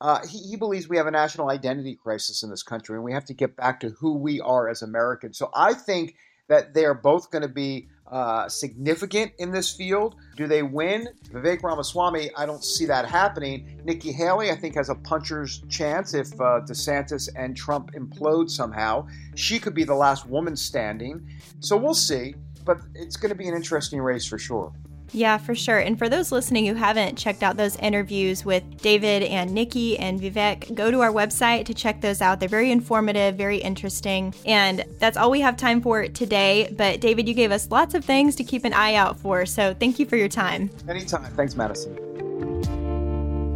uh, 0.00 0.26
he, 0.26 0.38
he, 0.38 0.56
believes 0.56 0.88
we 0.88 0.96
have 0.96 1.06
a 1.06 1.10
national 1.10 1.50
identity 1.50 1.94
crisis 1.94 2.42
in 2.42 2.48
this 2.48 2.62
country 2.62 2.96
and 2.96 3.04
we 3.04 3.12
have 3.12 3.26
to 3.26 3.34
get 3.34 3.56
back 3.56 3.78
to 3.80 3.90
who 3.90 4.16
we 4.16 4.40
are 4.40 4.70
as 4.70 4.80
Americans. 4.80 5.36
So 5.36 5.50
I 5.54 5.74
think 5.74 6.16
that 6.48 6.72
they 6.72 6.86
are 6.86 6.94
both 6.94 7.30
going 7.30 7.42
to 7.42 7.48
be 7.48 7.88
uh, 8.10 8.48
significant 8.48 9.32
in 9.38 9.50
this 9.50 9.70
field. 9.70 10.14
Do 10.36 10.46
they 10.46 10.62
win? 10.62 11.10
Vivek 11.30 11.62
Ramaswamy, 11.62 12.30
I 12.38 12.46
don't 12.46 12.64
see 12.64 12.86
that 12.86 13.06
happening. 13.06 13.82
Nikki 13.84 14.12
Haley, 14.12 14.50
I 14.50 14.54
think, 14.54 14.76
has 14.76 14.88
a 14.88 14.94
puncher's 14.94 15.62
chance 15.68 16.14
if 16.14 16.32
uh, 16.34 16.60
DeSantis 16.64 17.28
and 17.36 17.54
Trump 17.54 17.92
implode 17.92 18.48
somehow. 18.48 19.06
She 19.34 19.58
could 19.58 19.74
be 19.74 19.84
the 19.84 19.94
last 19.94 20.26
woman 20.26 20.56
standing. 20.56 21.28
So 21.60 21.76
we'll 21.76 21.94
see. 21.94 22.34
But 22.64 22.78
it's 22.94 23.16
going 23.16 23.30
to 23.30 23.36
be 23.36 23.46
an 23.46 23.54
interesting 23.54 24.00
race 24.00 24.24
for 24.24 24.38
sure. 24.38 24.72
Yeah, 25.12 25.38
for 25.38 25.54
sure. 25.54 25.78
And 25.78 25.98
for 25.98 26.08
those 26.08 26.32
listening 26.32 26.66
who 26.66 26.74
haven't 26.74 27.16
checked 27.16 27.42
out 27.42 27.56
those 27.56 27.76
interviews 27.76 28.44
with 28.44 28.62
David 28.82 29.22
and 29.22 29.52
Nikki 29.52 29.98
and 29.98 30.20
Vivek, 30.20 30.74
go 30.74 30.90
to 30.90 31.00
our 31.00 31.12
website 31.12 31.64
to 31.66 31.74
check 31.74 32.00
those 32.00 32.20
out. 32.20 32.40
They're 32.40 32.48
very 32.48 32.70
informative, 32.70 33.36
very 33.36 33.58
interesting. 33.58 34.34
And 34.44 34.84
that's 34.98 35.16
all 35.16 35.30
we 35.30 35.40
have 35.40 35.56
time 35.56 35.80
for 35.80 36.08
today. 36.08 36.72
But 36.76 37.00
David, 37.00 37.28
you 37.28 37.34
gave 37.34 37.52
us 37.52 37.70
lots 37.70 37.94
of 37.94 38.04
things 38.04 38.36
to 38.36 38.44
keep 38.44 38.64
an 38.64 38.72
eye 38.72 38.94
out 38.94 39.18
for. 39.18 39.46
So 39.46 39.74
thank 39.74 39.98
you 39.98 40.06
for 40.06 40.16
your 40.16 40.28
time. 40.28 40.70
Anytime. 40.88 41.24
Thanks, 41.34 41.56
Madison. 41.56 41.96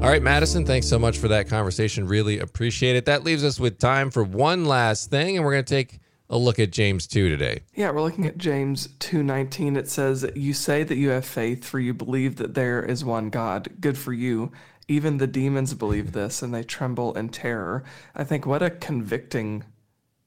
All 0.02 0.08
right, 0.08 0.22
Madison, 0.22 0.64
thanks 0.64 0.88
so 0.88 0.98
much 0.98 1.18
for 1.18 1.28
that 1.28 1.46
conversation. 1.46 2.06
Really 2.06 2.38
appreciate 2.38 2.96
it. 2.96 3.04
That 3.04 3.22
leaves 3.22 3.44
us 3.44 3.60
with 3.60 3.78
time 3.78 4.10
for 4.10 4.24
one 4.24 4.64
last 4.64 5.10
thing, 5.10 5.36
and 5.36 5.44
we're 5.44 5.52
going 5.52 5.64
to 5.64 5.74
take 5.74 5.99
a 6.30 6.38
look 6.38 6.58
at 6.58 6.70
James 6.70 7.06
2 7.08 7.28
today. 7.28 7.60
Yeah, 7.74 7.90
we're 7.90 8.02
looking 8.02 8.26
at 8.26 8.38
James 8.38 8.88
2:19. 9.00 9.76
It 9.76 9.90
says, 9.90 10.24
"You 10.36 10.54
say 10.54 10.84
that 10.84 10.96
you 10.96 11.10
have 11.10 11.26
faith, 11.26 11.64
for 11.64 11.80
you 11.80 11.92
believe 11.92 12.36
that 12.36 12.54
there 12.54 12.82
is 12.82 13.04
one 13.04 13.28
God. 13.28 13.68
Good 13.80 13.98
for 13.98 14.12
you. 14.12 14.52
Even 14.86 15.18
the 15.18 15.26
demons 15.26 15.74
believe 15.74 16.12
this, 16.12 16.40
and 16.40 16.54
they 16.54 16.62
tremble 16.62 17.12
in 17.14 17.28
terror." 17.30 17.82
I 18.14 18.24
think 18.24 18.46
what 18.46 18.62
a 18.62 18.70
convicting 18.70 19.64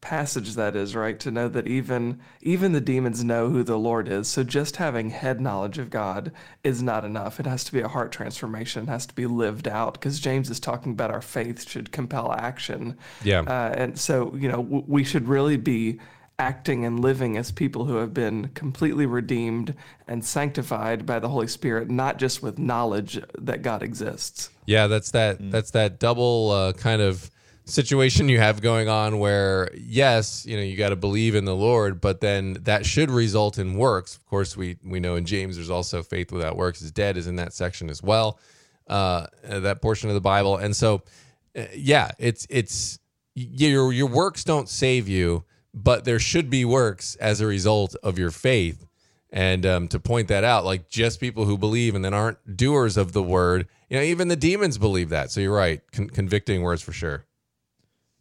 passage 0.04 0.56
that 0.56 0.76
is, 0.76 0.96
right? 0.96 1.18
To 1.22 1.32
know 1.32 1.48
that 1.48 1.66
even 1.66 2.20
even 2.42 2.74
the 2.74 2.82
demons 2.82 3.24
know 3.24 3.50
who 3.50 3.64
the 3.64 3.80
Lord 3.80 4.10
is. 4.10 4.28
So 4.28 4.44
just 4.44 4.76
having 4.76 5.10
head 5.10 5.40
knowledge 5.40 5.78
of 5.78 5.90
God 5.90 6.34
is 6.64 6.84
not 6.84 7.06
enough. 7.06 7.40
It 7.40 7.46
has 7.46 7.64
to 7.64 7.72
be 7.72 7.80
a 7.80 7.88
heart 7.88 8.12
transformation. 8.12 8.84
It 8.84 8.90
has 8.90 9.06
to 9.08 9.16
be 9.16 9.26
lived 9.26 9.68
out 9.68 9.94
because 9.94 10.20
James 10.20 10.50
is 10.50 10.60
talking 10.60 10.92
about 10.92 11.10
our 11.10 11.22
faith 11.22 11.68
should 11.68 11.94
compel 11.94 12.34
action. 12.34 12.98
Yeah. 13.24 13.42
Uh, 13.42 13.74
and 13.76 13.98
so 13.98 14.36
you 14.36 14.50
know 14.50 14.62
w- 14.62 14.84
we 14.86 15.04
should 15.06 15.28
really 15.28 15.58
be 15.58 16.00
acting 16.38 16.84
and 16.84 17.00
living 17.00 17.38
as 17.38 17.52
people 17.52 17.86
who 17.86 17.96
have 17.96 18.14
been 18.14 18.50
completely 18.50 19.06
redeemed 19.06 19.74
and 20.08 20.26
sanctified 20.26 21.06
by 21.06 21.20
the 21.20 21.30
Holy 21.30 21.48
Spirit, 21.48 21.90
not 21.90 22.18
just 22.18 22.44
with 22.44 22.60
knowledge 22.60 23.20
that 23.38 23.62
God 23.62 23.82
exists. 23.82 24.50
Yeah, 24.66 24.88
that's 24.88 25.12
that. 25.12 25.40
Mm. 25.40 25.52
That's 25.52 25.72
that 25.72 26.00
double 26.00 26.52
uh, 26.52 26.74
kind 26.74 27.02
of 27.02 27.32
situation 27.66 28.28
you 28.28 28.40
have 28.40 28.62
going 28.62 28.90
on 28.90 29.20
where 29.20 29.70
yes 29.74 30.46
you 30.46 30.58
know 30.58 30.64
you 30.64 30.76
got 30.76 30.90
to 30.90 30.98
believe 30.98 31.34
in 31.34 31.46
the 31.46 31.56
lord 31.56 32.02
but 32.02 32.20
then 32.20 32.58
that 32.64 32.86
should 32.86 33.10
result 33.10 33.58
in 33.58 33.76
works. 33.76 34.16
Of 34.16 34.26
course 34.26 34.58
we 34.58 34.78
we 34.84 35.00
know 35.00 35.16
in 35.16 35.26
james 35.26 35.56
there's 35.56 35.70
also 35.70 36.04
faith 36.04 36.32
without 36.32 36.58
works. 36.58 36.82
Is 36.82 36.92
dead 36.92 37.16
is 37.16 37.28
in 37.28 37.38
that 37.38 37.54
section 37.54 37.90
as 37.90 38.04
well 38.04 38.38
uh 38.88 39.28
that 39.44 39.82
portion 39.82 40.10
of 40.10 40.14
the 40.14 40.22
bible. 40.22 40.58
And 40.58 40.76
so 40.76 41.04
uh, 41.58 41.64
yeah 41.74 42.12
it's 42.20 42.46
it's 42.50 43.00
your 43.34 43.94
your 43.94 44.08
works 44.08 44.44
don't 44.44 44.68
save 44.68 45.08
you 45.08 45.46
but 45.74 46.04
there 46.04 46.20
should 46.20 46.50
be 46.50 46.66
works 46.66 47.16
as 47.16 47.42
a 47.42 47.48
result 47.48 47.96
of 48.04 48.20
your 48.20 48.30
faith. 48.30 48.86
And 49.32 49.66
um, 49.66 49.88
to 49.88 50.00
point 50.00 50.28
that 50.28 50.44
out 50.44 50.66
like 50.66 50.90
just 50.90 51.20
people 51.20 51.46
who 51.46 51.58
believe 51.58 51.96
and 51.96 52.04
then 52.04 52.14
aren't 52.14 52.58
doers 52.58 52.98
of 52.98 53.14
the 53.14 53.24
word 53.24 53.68
you 53.90 53.96
know 53.96 54.04
even 54.04 54.28
the 54.28 54.36
demons 54.36 54.78
believe 54.78 55.10
that. 55.10 55.32
So 55.32 55.40
you're 55.40 55.56
right 55.56 55.82
Con- 55.94 56.10
convicting 56.10 56.62
words 56.62 56.82
for 56.82 56.92
sure 56.92 57.26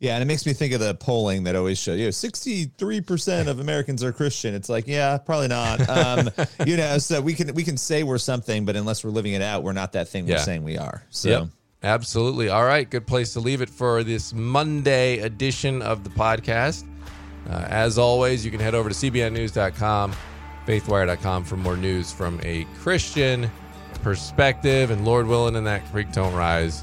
yeah, 0.03 0.15
and 0.15 0.23
it 0.23 0.27
makes 0.27 0.45
me 0.47 0.53
think 0.53 0.73
of 0.73 0.81
the 0.81 0.97
polling 0.97 1.45
that 1.45 1.55
always 1.55 1.79
shows, 1.79 1.97
you 1.97 2.07
know, 2.07 2.11
63% 2.11 3.47
of 3.47 3.61
Americans 3.61 4.03
are 4.03 4.13
Christian. 4.13 4.53
It's 4.53 4.69
like, 4.69 4.89
yeah, 4.89 5.17
probably 5.17 5.47
not. 5.47 5.89
Um, 5.89 6.29
you 6.67 6.77
know, 6.77 6.99
so 6.99 7.21
we 7.21 7.35
can 7.35 7.55
we 7.55 7.63
can 7.63 7.77
say 7.77 8.03
we're 8.03 8.19
something, 8.19 8.65
but 8.65 8.75
unless 8.75 9.05
we're 9.05 9.11
living 9.11 9.35
it 9.35 9.43
out, 9.43 9.63
we're 9.63 9.73
not 9.73 9.93
that 9.93 10.09
thing 10.09 10.27
yeah. 10.27 10.35
we're 10.35 10.43
saying 10.43 10.65
we 10.65 10.77
are. 10.77 11.05
So 11.11 11.29
yep. 11.29 11.49
Absolutely. 11.85 12.49
All 12.49 12.65
right, 12.65 12.91
good 12.91 13.07
place 13.07 13.33
to 13.35 13.41
leave 13.41 13.63
it 13.63 13.71
for 13.71 14.03
this 14.03 14.33
Monday 14.33 15.21
edition 15.21 15.83
of 15.83 16.03
the 16.03 16.11
podcast. 16.11 16.85
Uh, 17.49 17.65
as 17.69 17.97
always, 17.97 18.45
you 18.45 18.51
can 18.51 18.59
head 18.59 18.75
over 18.75 18.89
to 18.89 18.95
cbnnews.com, 18.97 20.13
faithwire.com 20.67 21.45
for 21.45 21.57
more 21.57 21.77
news 21.77 22.11
from 22.11 22.41
a 22.43 22.65
Christian 22.81 23.49
perspective. 24.03 24.91
And 24.91 25.05
Lord 25.05 25.29
willing, 25.29 25.55
in 25.55 25.63
that 25.63 25.85
creek 25.93 26.11
don't 26.11 26.35
rise 26.35 26.83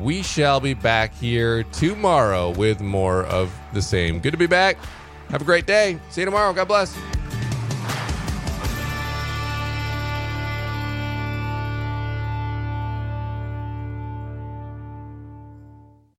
we 0.00 0.22
shall 0.22 0.60
be 0.60 0.74
back 0.74 1.14
here 1.14 1.62
tomorrow 1.64 2.50
with 2.50 2.80
more 2.80 3.24
of 3.26 3.52
the 3.72 3.82
same. 3.82 4.20
Good 4.20 4.32
to 4.32 4.38
be 4.38 4.46
back. 4.46 4.76
Have 5.28 5.42
a 5.42 5.44
great 5.44 5.66
day. 5.66 5.98
See 6.10 6.22
you 6.22 6.24
tomorrow. 6.24 6.52
God 6.52 6.68
bless. 6.68 6.96